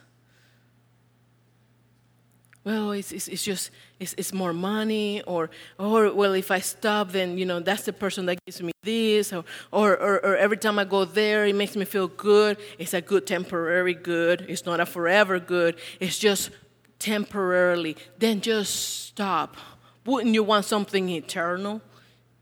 Well, 2.64 2.90
it's, 2.90 3.12
it's, 3.12 3.28
it's 3.28 3.44
just, 3.44 3.70
it's, 4.00 4.16
it's 4.18 4.32
more 4.32 4.52
money, 4.52 5.22
or, 5.28 5.48
or, 5.78 6.12
well, 6.12 6.32
if 6.34 6.50
I 6.50 6.58
stop, 6.58 7.12
then, 7.12 7.38
you 7.38 7.46
know, 7.46 7.60
that's 7.60 7.84
the 7.84 7.92
person 7.92 8.26
that 8.26 8.44
gives 8.46 8.60
me 8.60 8.72
this, 8.82 9.32
or, 9.32 9.44
or, 9.70 9.92
or, 9.96 10.14
or 10.26 10.36
every 10.36 10.56
time 10.56 10.80
I 10.80 10.84
go 10.84 11.04
there, 11.04 11.46
it 11.46 11.54
makes 11.54 11.76
me 11.76 11.84
feel 11.84 12.08
good. 12.08 12.56
It's 12.80 12.94
a 12.94 13.00
good 13.00 13.28
temporary 13.28 13.94
good, 13.94 14.44
it's 14.48 14.66
not 14.66 14.80
a 14.80 14.86
forever 14.86 15.38
good, 15.38 15.78
it's 16.00 16.18
just 16.18 16.50
temporarily. 16.98 17.96
Then 18.18 18.40
just 18.40 18.74
stop. 19.06 19.56
Wouldn't 20.04 20.34
you 20.34 20.42
want 20.42 20.64
something 20.64 21.08
eternal 21.10 21.80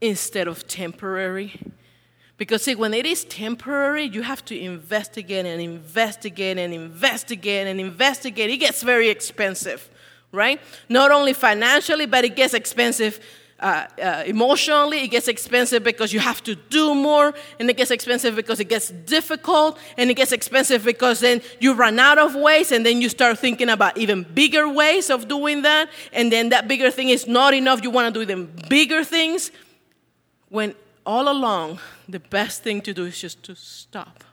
instead 0.01 0.49
of 0.49 0.67
temporary? 0.67 1.61
Because, 2.37 2.63
see, 2.63 2.75
when 2.75 2.93
it 2.95 3.07
is 3.07 3.25
temporary, 3.25 4.05
you 4.05 4.23
have 4.23 4.45
to 4.47 4.59
investigate 4.59 5.47
and 5.47 5.61
investigate 5.61 6.59
and 6.59 6.73
investigate 6.75 7.69
and 7.69 7.79
investigate. 7.81 8.51
It 8.51 8.57
gets 8.57 8.83
very 8.83 9.09
expensive, 9.09 9.89
right? 10.33 10.61
Not 10.89 11.13
only 11.13 11.33
financially, 11.33 12.07
but 12.07 12.25
it 12.25 12.35
gets 12.35 12.53
expensive 12.53 13.25
uh, 13.61 13.87
uh, 14.03 14.25
emotionally. 14.27 14.99
It 15.03 15.09
gets 15.13 15.29
expensive 15.29 15.85
because 15.85 16.13
you 16.13 16.19
have 16.19 16.43
to 16.43 16.57
do 16.57 16.93
more, 16.97 17.35
and 17.61 17.71
it 17.71 17.77
gets 17.77 17.93
expensive 17.93 18.35
because 18.35 18.59
it 18.59 18.69
gets 18.69 18.89
difficult, 18.89 19.79
and 19.97 20.11
it 20.11 20.15
gets 20.15 20.33
expensive 20.33 20.85
because 20.85 21.21
then 21.21 21.41
you 21.61 21.73
run 21.73 22.01
out 22.01 22.19
of 22.19 22.35
ways, 22.35 22.73
and 22.73 22.85
then 22.85 23.01
you 23.01 23.09
start 23.09 23.39
thinking 23.39 23.69
about 23.69 23.97
even 23.97 24.25
bigger 24.25 24.69
ways 24.69 25.09
of 25.09 25.29
doing 25.29 25.63
that, 25.63 25.89
and 26.13 26.33
then 26.33 26.49
that 26.49 26.67
bigger 26.67 26.91
thing 26.91 27.11
is 27.11 27.29
not 27.29 27.55
enough. 27.55 27.81
You 27.85 27.91
want 27.91 28.09
to 28.09 28.13
do 28.19 28.23
even 28.23 28.51
bigger 28.69 29.05
things. 29.05 29.53
When 30.49 30.75
all 31.07 31.29
along, 31.29 31.81
the 32.09 32.21
best 32.21 32.63
thing 32.63 32.81
to 32.83 32.95
do 32.95 33.05
is 33.05 33.19
just 33.21 33.43
to 33.45 33.55
stop. 33.55 34.25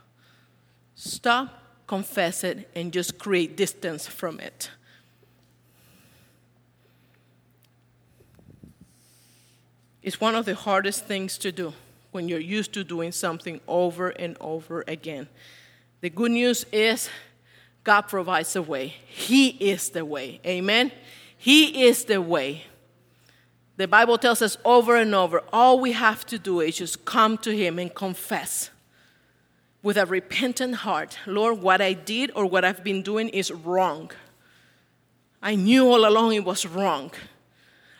Stop, 0.94 1.52
confess 1.86 2.44
it, 2.44 2.70
and 2.74 2.92
just 2.92 3.18
create 3.18 3.56
distance 3.56 4.06
from 4.06 4.40
it. 4.40 4.70
It's 10.02 10.20
one 10.20 10.34
of 10.34 10.46
the 10.46 10.54
hardest 10.54 11.04
things 11.06 11.38
to 11.38 11.52
do 11.52 11.72
when 12.10 12.28
you're 12.28 12.40
used 12.40 12.72
to 12.74 12.84
doing 12.84 13.12
something 13.12 13.60
over 13.68 14.10
and 14.10 14.36
over 14.40 14.82
again. 14.88 15.28
The 16.00 16.10
good 16.10 16.32
news 16.32 16.66
is 16.72 17.08
God 17.84 18.02
provides 18.02 18.56
a 18.56 18.62
way. 18.62 18.94
He 19.06 19.48
is 19.50 19.90
the 19.90 20.04
way. 20.04 20.40
Amen? 20.44 20.90
He 21.36 21.84
is 21.86 22.04
the 22.06 22.20
way. 22.20 22.64
The 23.76 23.88
Bible 23.88 24.18
tells 24.18 24.42
us 24.42 24.58
over 24.64 24.96
and 24.96 25.14
over 25.14 25.42
all 25.52 25.78
we 25.80 25.92
have 25.92 26.26
to 26.26 26.38
do 26.38 26.60
is 26.60 26.76
just 26.76 27.04
come 27.04 27.38
to 27.38 27.56
Him 27.56 27.78
and 27.78 27.94
confess 27.94 28.70
with 29.82 29.96
a 29.96 30.06
repentant 30.06 30.76
heart 30.76 31.18
Lord, 31.26 31.60
what 31.62 31.80
I 31.80 31.94
did 31.94 32.30
or 32.36 32.44
what 32.46 32.64
I've 32.64 32.84
been 32.84 33.02
doing 33.02 33.28
is 33.30 33.50
wrong. 33.50 34.10
I 35.42 35.54
knew 35.56 35.88
all 35.90 36.06
along 36.06 36.34
it 36.34 36.44
was 36.44 36.66
wrong. 36.66 37.10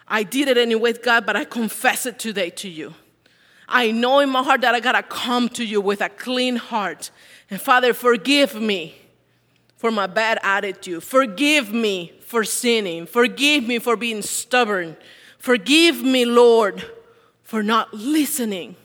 I 0.06 0.22
did 0.24 0.46
it 0.48 0.58
anyway, 0.58 0.92
God, 0.92 1.24
but 1.26 1.36
I 1.36 1.44
confess 1.44 2.04
it 2.06 2.18
today 2.18 2.50
to 2.50 2.68
you. 2.68 2.94
I 3.66 3.90
know 3.92 4.18
in 4.18 4.28
my 4.28 4.42
heart 4.42 4.60
that 4.60 4.74
I 4.74 4.80
gotta 4.80 5.02
come 5.02 5.48
to 5.50 5.64
you 5.64 5.80
with 5.80 6.02
a 6.02 6.10
clean 6.10 6.56
heart. 6.56 7.10
And 7.50 7.60
Father, 7.60 7.94
forgive 7.94 8.54
me 8.54 8.94
for 9.76 9.90
my 9.90 10.06
bad 10.06 10.38
attitude. 10.42 11.02
Forgive 11.02 11.72
me 11.72 12.12
for 12.26 12.44
sinning. 12.44 13.06
Forgive 13.06 13.66
me 13.66 13.78
for 13.78 13.96
being 13.96 14.20
stubborn. 14.20 14.96
Forgive 15.42 16.00
me, 16.04 16.24
Lord, 16.24 16.86
for 17.42 17.64
not 17.64 17.92
listening. 17.92 18.76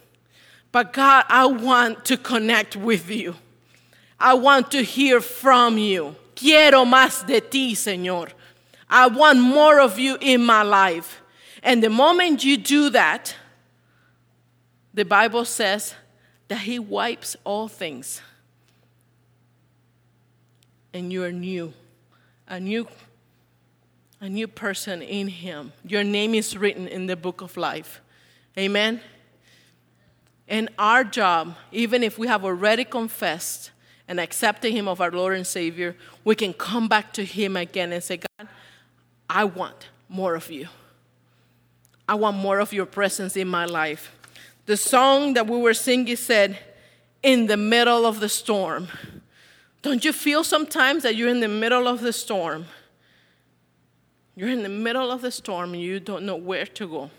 But 0.71 0.91
God, 0.91 1.25
I 1.29 1.45
want 1.45 2.03
to 2.05 2.17
connect 2.17 2.75
with 2.75 3.11
you. 3.11 3.35
I 4.19 4.33
want 4.33 4.71
to 4.71 4.81
hear 4.81 5.21
from 5.21 5.77
you. 5.77 6.15
Quiero 6.35 6.83
más 6.83 7.27
de 7.27 7.41
ti, 7.41 7.75
Señor. 7.75 8.31
I 8.89 9.05
want 9.05 9.37
more 9.39 9.79
of 9.79 9.99
you 9.99 10.17
in 10.19 10.43
my 10.43 10.63
life. 10.63 11.21
And 11.61 11.83
the 11.83 11.91
moment 11.91 12.43
you 12.43 12.57
do 12.57 12.89
that, 12.89 13.35
the 14.95 15.05
Bible 15.05 15.45
says 15.45 15.93
that 16.47 16.61
He 16.61 16.79
wipes 16.79 17.35
all 17.43 17.67
things. 17.67 18.19
And 20.91 21.13
you 21.13 21.23
are 21.23 21.31
new, 21.31 21.71
a 22.47 22.59
new 22.59 22.87
a 24.19 24.29
new 24.29 24.47
person 24.47 25.01
in 25.01 25.27
him. 25.27 25.73
Your 25.85 26.03
name 26.03 26.33
is 26.33 26.57
written 26.57 26.87
in 26.87 27.05
the 27.05 27.15
book 27.15 27.41
of 27.41 27.55
life. 27.57 28.01
Amen. 28.57 29.01
And 30.47 30.69
our 30.79 31.03
job, 31.03 31.55
even 31.71 32.03
if 32.03 32.17
we 32.17 32.27
have 32.27 32.43
already 32.43 32.83
confessed 32.85 33.71
and 34.07 34.19
accepted 34.19 34.71
him 34.71 34.87
of 34.87 35.01
our 35.01 35.11
Lord 35.11 35.35
and 35.35 35.45
Savior, 35.45 35.95
we 36.23 36.35
can 36.35 36.53
come 36.53 36.87
back 36.87 37.13
to 37.13 37.25
him 37.25 37.57
again 37.57 37.91
and 37.91 38.01
say, 38.03 38.17
God, 38.39 38.47
I 39.29 39.43
want 39.43 39.89
more 40.09 40.35
of 40.35 40.49
you. 40.49 40.67
I 42.07 42.15
want 42.15 42.37
more 42.37 42.59
of 42.59 42.71
your 42.71 42.85
presence 42.85 43.35
in 43.35 43.47
my 43.49 43.65
life. 43.65 44.15
The 44.65 44.77
song 44.77 45.33
that 45.33 45.47
we 45.47 45.57
were 45.59 45.73
singing 45.73 46.15
said, 46.15 46.57
In 47.21 47.47
the 47.47 47.57
middle 47.57 48.05
of 48.05 48.21
the 48.21 48.29
storm. 48.29 48.87
Don't 49.81 50.03
you 50.05 50.13
feel 50.13 50.43
sometimes 50.45 51.03
that 51.03 51.15
you're 51.15 51.29
in 51.29 51.41
the 51.41 51.47
middle 51.49 51.87
of 51.87 51.99
the 52.01 52.11
storm? 52.13 52.65
You're 54.37 54.49
in 54.49 54.61
the 54.61 54.69
middle 54.69 55.11
of 55.11 55.21
the 55.23 55.31
storm 55.31 55.73
and 55.73 55.81
you 55.81 55.99
don't 55.99 56.23
know 56.23 56.35
where 56.35 56.67
to 56.67 56.87
go. 56.87 57.09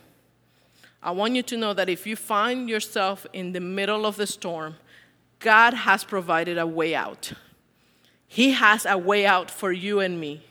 I 1.02 1.10
want 1.10 1.34
you 1.34 1.42
to 1.42 1.56
know 1.56 1.74
that 1.74 1.88
if 1.88 2.06
you 2.06 2.14
find 2.14 2.68
yourself 2.68 3.26
in 3.32 3.50
the 3.50 3.58
middle 3.58 4.06
of 4.06 4.14
the 4.14 4.26
storm, 4.26 4.76
God 5.40 5.74
has 5.74 6.04
provided 6.04 6.58
a 6.58 6.66
way 6.66 6.94
out. 6.94 7.32
He 8.28 8.52
has 8.52 8.86
a 8.86 8.96
way 8.96 9.26
out 9.26 9.50
for 9.50 9.72
you 9.72 9.98
and 9.98 10.20
me. 10.20 10.44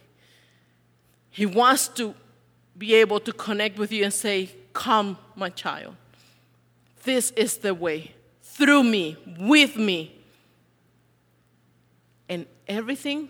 He 1.30 1.45
wants 1.45 1.88
to 1.99 2.13
be 2.77 2.95
able 2.95 3.21
to 3.21 3.32
connect 3.32 3.80
with 3.80 3.93
you 3.93 4.03
and 4.03 4.13
say, 4.13 4.49
Come, 4.73 5.17
my 5.38 5.49
child. 5.49 5.95
This 7.06 7.32
is 7.32 7.60
the 7.60 7.73
way. 7.73 8.12
Through 8.41 8.84
me, 8.84 9.15
with 9.39 9.77
me. 9.77 10.19
And 12.27 12.45
everything 12.67 13.30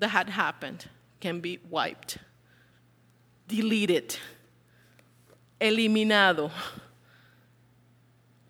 that 0.00 0.08
had 0.08 0.28
happened 0.28 0.86
can 1.20 1.38
be 1.40 1.60
wiped 1.70 2.18
deleted, 3.48 4.16
eliminado. 5.60 6.50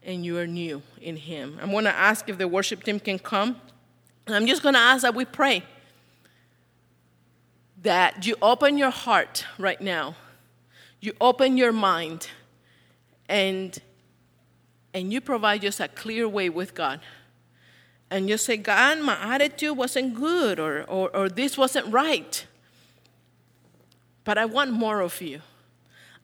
And 0.02 0.24
you 0.24 0.38
are 0.38 0.46
new 0.46 0.82
in 1.00 1.16
Him. 1.16 1.58
I'm 1.62 1.70
going 1.70 1.84
to 1.84 1.94
ask 1.94 2.28
if 2.28 2.36
the 2.38 2.48
worship 2.48 2.82
team 2.82 2.98
can 2.98 3.18
come. 3.20 3.60
I'm 4.26 4.46
just 4.46 4.62
going 4.62 4.74
to 4.74 4.80
ask 4.80 5.02
that 5.02 5.14
we 5.14 5.24
pray 5.24 5.62
that 7.82 8.26
you 8.26 8.36
open 8.42 8.78
your 8.78 8.90
heart 8.90 9.44
right 9.58 9.80
now, 9.80 10.14
you 11.00 11.12
open 11.20 11.56
your 11.56 11.72
mind, 11.72 12.28
and 13.28 13.76
and 14.94 15.12
you 15.12 15.20
provide 15.20 15.62
just 15.62 15.80
a 15.80 15.88
clear 15.88 16.28
way 16.28 16.48
with 16.50 16.74
God. 16.74 17.00
And 18.10 18.28
you 18.28 18.36
say, 18.36 18.58
God, 18.58 18.98
my 19.00 19.16
attitude 19.34 19.74
wasn't 19.74 20.14
good, 20.14 20.60
or, 20.60 20.82
or, 20.82 21.14
or 21.16 21.30
this 21.30 21.56
wasn't 21.56 21.90
right. 21.90 22.44
But 24.24 24.38
I 24.38 24.44
want 24.44 24.70
more 24.70 25.00
of 25.00 25.20
you. 25.20 25.40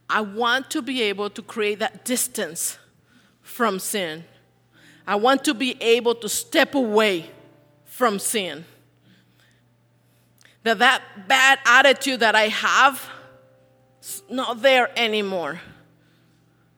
I 0.08 0.20
want 0.22 0.70
to 0.70 0.82
be 0.82 1.02
able 1.02 1.30
to 1.30 1.42
create 1.42 1.80
that 1.80 2.04
distance 2.04 2.78
from 3.42 3.78
sin. 3.78 4.24
I 5.06 5.16
want 5.16 5.44
to 5.44 5.54
be 5.54 5.76
able 5.82 6.14
to 6.16 6.28
step 6.28 6.74
away 6.74 7.30
from 7.84 8.18
sin. 8.18 8.64
That 10.62 10.78
that 10.78 11.02
bad 11.26 11.58
attitude 11.66 12.20
that 12.20 12.34
I 12.34 12.48
have 12.48 13.08
is 14.00 14.22
not 14.30 14.62
there 14.62 14.90
anymore. 14.96 15.60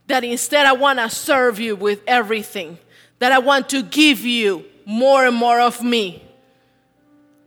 That 0.06 0.24
instead 0.24 0.66
I 0.66 0.72
want 0.72 0.98
to 0.98 1.10
serve 1.10 1.58
you 1.60 1.76
with 1.76 2.00
everything. 2.06 2.78
That 3.18 3.32
I 3.32 3.38
want 3.38 3.68
to 3.70 3.82
give 3.82 4.20
you 4.20 4.64
more 4.86 5.26
and 5.26 5.36
more 5.36 5.60
of 5.60 5.82
me. 5.82 6.22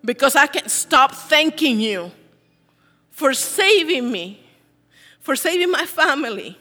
Because 0.05 0.35
I 0.35 0.47
can't 0.47 0.69
stop 0.71 1.13
thanking 1.13 1.79
you 1.79 2.11
for 3.13 3.31
saving 3.33 4.11
me, 4.11 4.43
for 5.19 5.35
saving 5.35 5.69
my 5.71 5.85
family, 5.85 6.57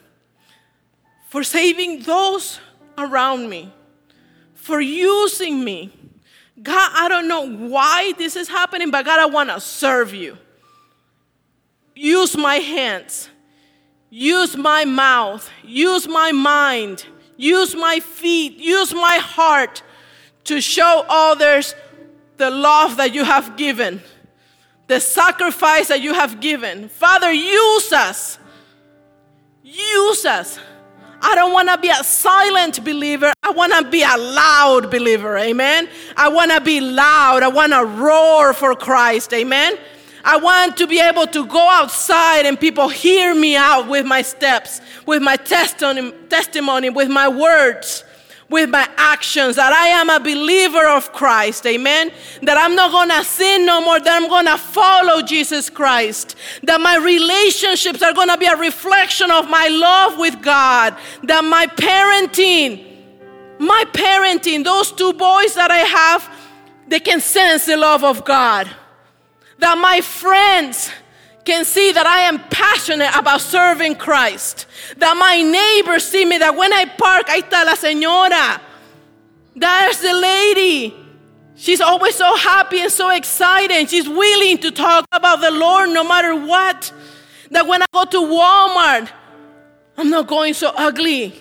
for 1.31 1.43
saving 1.43 2.01
those 2.03 2.61
around 2.99 3.49
me, 3.49 3.73
for 4.53 4.79
using 4.79 5.65
me. 5.65 5.91
God, 6.63 6.91
I 6.95 7.09
don't 7.09 7.27
know 7.27 7.51
why 7.69 8.13
this 8.19 8.37
is 8.37 8.49
happening, 8.49 8.91
but 8.91 9.03
God, 9.07 9.19
I 9.19 9.25
want 9.27 9.49
to 9.49 9.59
serve 9.61 10.13
you. 10.13 10.37
Use 11.97 12.37
my 12.37 12.57
hands, 12.57 13.31
use 14.11 14.55
my 14.55 14.85
mouth, 14.85 15.49
use 15.65 16.07
my 16.07 16.33
mind, 16.33 17.07
use 17.39 17.75
my 17.75 17.99
feet, 17.99 18.59
use 18.59 18.93
my 18.93 19.17
heart 19.17 19.83
to 20.45 20.61
show 20.61 21.07
others 21.09 21.75
the 22.37 22.51
love 22.51 22.99
that 22.99 23.15
you 23.15 23.25
have 23.25 23.57
given 23.57 24.03
the 24.93 25.01
sacrifice 25.01 25.89
that 25.89 26.03
you 26.03 26.13
have 26.15 26.39
given. 26.41 26.89
Father, 26.91 27.33
use 27.33 27.93
us. 27.93 28.39
Use 29.65 30.25
us. 30.27 30.59
I 31.25 31.35
don't 31.35 31.53
want 31.55 31.69
to 31.71 31.79
be 31.79 31.89
a 31.89 32.05
silent 32.05 32.85
believer. 32.85 33.33
I 33.43 33.53
want 33.53 33.73
to 33.73 33.89
be 33.89 34.03
a 34.03 34.17
loud 34.19 34.91
believer. 34.91 35.39
Amen. 35.39 35.89
I 36.19 36.29
want 36.29 36.51
to 36.51 36.61
be 36.61 36.81
loud. 36.83 37.43
I 37.43 37.49
want 37.49 37.73
to 37.73 37.83
roar 37.87 38.53
for 38.53 38.75
Christ. 38.75 39.33
Amen. 39.33 39.75
I 40.27 40.37
want 40.37 40.77
to 40.77 40.87
be 40.87 41.01
able 41.01 41.27
to 41.29 41.47
go 41.47 41.61
outside 41.71 42.45
and 42.45 42.59
people 42.61 42.89
hear 42.91 43.35
me 43.35 43.57
out 43.57 43.89
with 43.89 44.05
my 44.05 44.21
steps, 44.23 44.81
with 45.07 45.23
my 45.23 45.37
testimony, 45.37 46.13
testimony 46.29 46.91
with 46.91 47.09
my 47.09 47.29
words 47.29 48.05
with 48.53 48.69
my 48.71 48.89
actions 48.97 49.57
that 49.57 49.73
I 49.73 49.87
am 50.01 50.11
a 50.11 50.21
believer 50.21 50.87
of 50.87 51.13
Christ. 51.13 51.67
Amen. 51.67 52.13
That 52.43 52.59
I'm 52.59 52.77
not 52.77 52.93
going 52.93 53.09
to 53.09 53.25
sin 53.27 53.67
no 53.67 53.81
more, 53.81 53.99
that 53.99 54.23
I'm 54.23 54.29
going 54.29 54.47
to 54.47 54.59
follow 54.59 55.23
Jesus 55.23 55.69
Christ. 55.71 56.37
That 56.63 56.81
my 56.81 56.99
relationships 56.99 58.03
are 58.03 58.13
going 58.13 58.29
to 58.29 58.39
be 58.39 58.47
a 58.47 58.57
reflection 58.57 59.31
of 59.31 59.49
my 59.51 59.67
love 59.69 60.19
with 60.19 60.41
God. 60.43 60.97
That 61.25 61.43
my 61.43 61.67
parenting, 61.75 62.85
my 63.59 63.85
parenting, 63.93 64.63
those 64.63 64.93
two 64.93 65.13
boys 65.15 65.55
that 65.55 65.71
I 65.71 65.79
have, 65.79 66.31
they 66.87 67.01
can 67.01 67.21
sense 67.21 67.67
the 67.67 67.77
love 67.79 68.05
of 68.05 68.25
God. 68.25 68.71
That 69.59 69.77
my 69.79 70.01
friends, 70.03 70.91
can 71.45 71.65
see 71.65 71.93
that 71.93 72.07
I 72.07 72.21
am 72.23 72.41
passionate 72.49 73.15
about 73.17 73.41
serving 73.41 73.97
Christ. 73.97 74.67
That 74.99 75.17
my 75.17 75.43
neighbors 75.43 76.07
see 76.07 76.25
me, 76.25 76.39
that 76.39 76.55
when 76.57 76.73
I 76.73 76.85
park, 76.85 77.29
ahí 77.29 77.43
está 77.43 77.65
la 77.67 77.75
señora. 77.75 78.61
There's 79.55 79.99
the 80.01 80.15
lady. 80.15 80.95
She's 81.57 81.81
always 81.81 82.15
so 82.15 82.37
happy 82.37 82.81
and 82.81 82.91
so 82.91 83.11
excited. 83.11 83.91
She's 83.91 84.09
willing 84.09 84.59
to 84.59 84.71
talk 84.71 85.05
about 85.13 85.41
the 85.41 85.51
Lord 85.51 85.91
no 85.91 86.05
matter 86.05 86.35
what. 86.35 86.93
That 87.51 87.67
when 87.67 87.83
I 87.83 87.87
go 87.93 88.05
to 88.05 88.17
Walmart, 88.19 89.11
I'm 89.97 90.11
not 90.11 90.27
going 90.27 90.55
so 90.55 90.73
ugly 90.77 91.35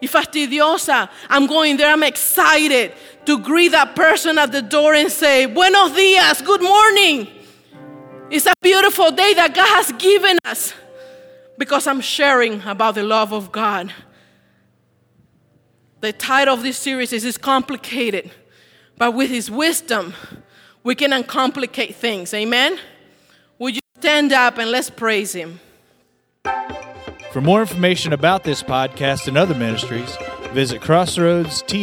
y 0.00 0.06
fastidiosa. 0.06 1.08
I'm 1.28 1.48
going 1.48 1.76
there, 1.76 1.90
I'm 1.90 2.04
excited 2.04 2.92
to 3.26 3.38
greet 3.40 3.70
that 3.70 3.96
person 3.96 4.38
at 4.38 4.52
the 4.52 4.62
door 4.62 4.94
and 4.94 5.10
say, 5.10 5.46
Buenos 5.46 5.90
dias, 5.92 6.40
good 6.40 6.62
morning. 6.62 7.26
It's 8.30 8.46
a 8.46 8.52
beautiful 8.60 9.10
day 9.10 9.32
that 9.34 9.54
God 9.54 9.66
has 9.68 9.92
given 9.92 10.38
us 10.44 10.74
because 11.56 11.86
I'm 11.86 12.02
sharing 12.02 12.60
about 12.62 12.94
the 12.94 13.02
love 13.02 13.32
of 13.32 13.50
God. 13.50 13.92
The 16.00 16.12
title 16.12 16.52
of 16.54 16.62
this 16.62 16.76
series 16.76 17.12
is 17.14 17.24
It's 17.24 17.38
Complicated, 17.38 18.30
but 18.98 19.12
with 19.12 19.30
His 19.30 19.50
wisdom, 19.50 20.12
we 20.84 20.94
can 20.94 21.10
uncomplicate 21.12 21.94
things. 21.94 22.34
Amen? 22.34 22.78
Would 23.58 23.76
you 23.76 23.80
stand 23.96 24.32
up 24.32 24.58
and 24.58 24.70
let's 24.70 24.90
praise 24.90 25.32
Him? 25.32 25.58
For 27.32 27.40
more 27.40 27.62
information 27.62 28.12
about 28.12 28.44
this 28.44 28.62
podcast 28.62 29.26
and 29.26 29.38
other 29.38 29.54
ministries, 29.54 30.16
visit 30.52 30.82
crossroadstx.church. 30.82 31.74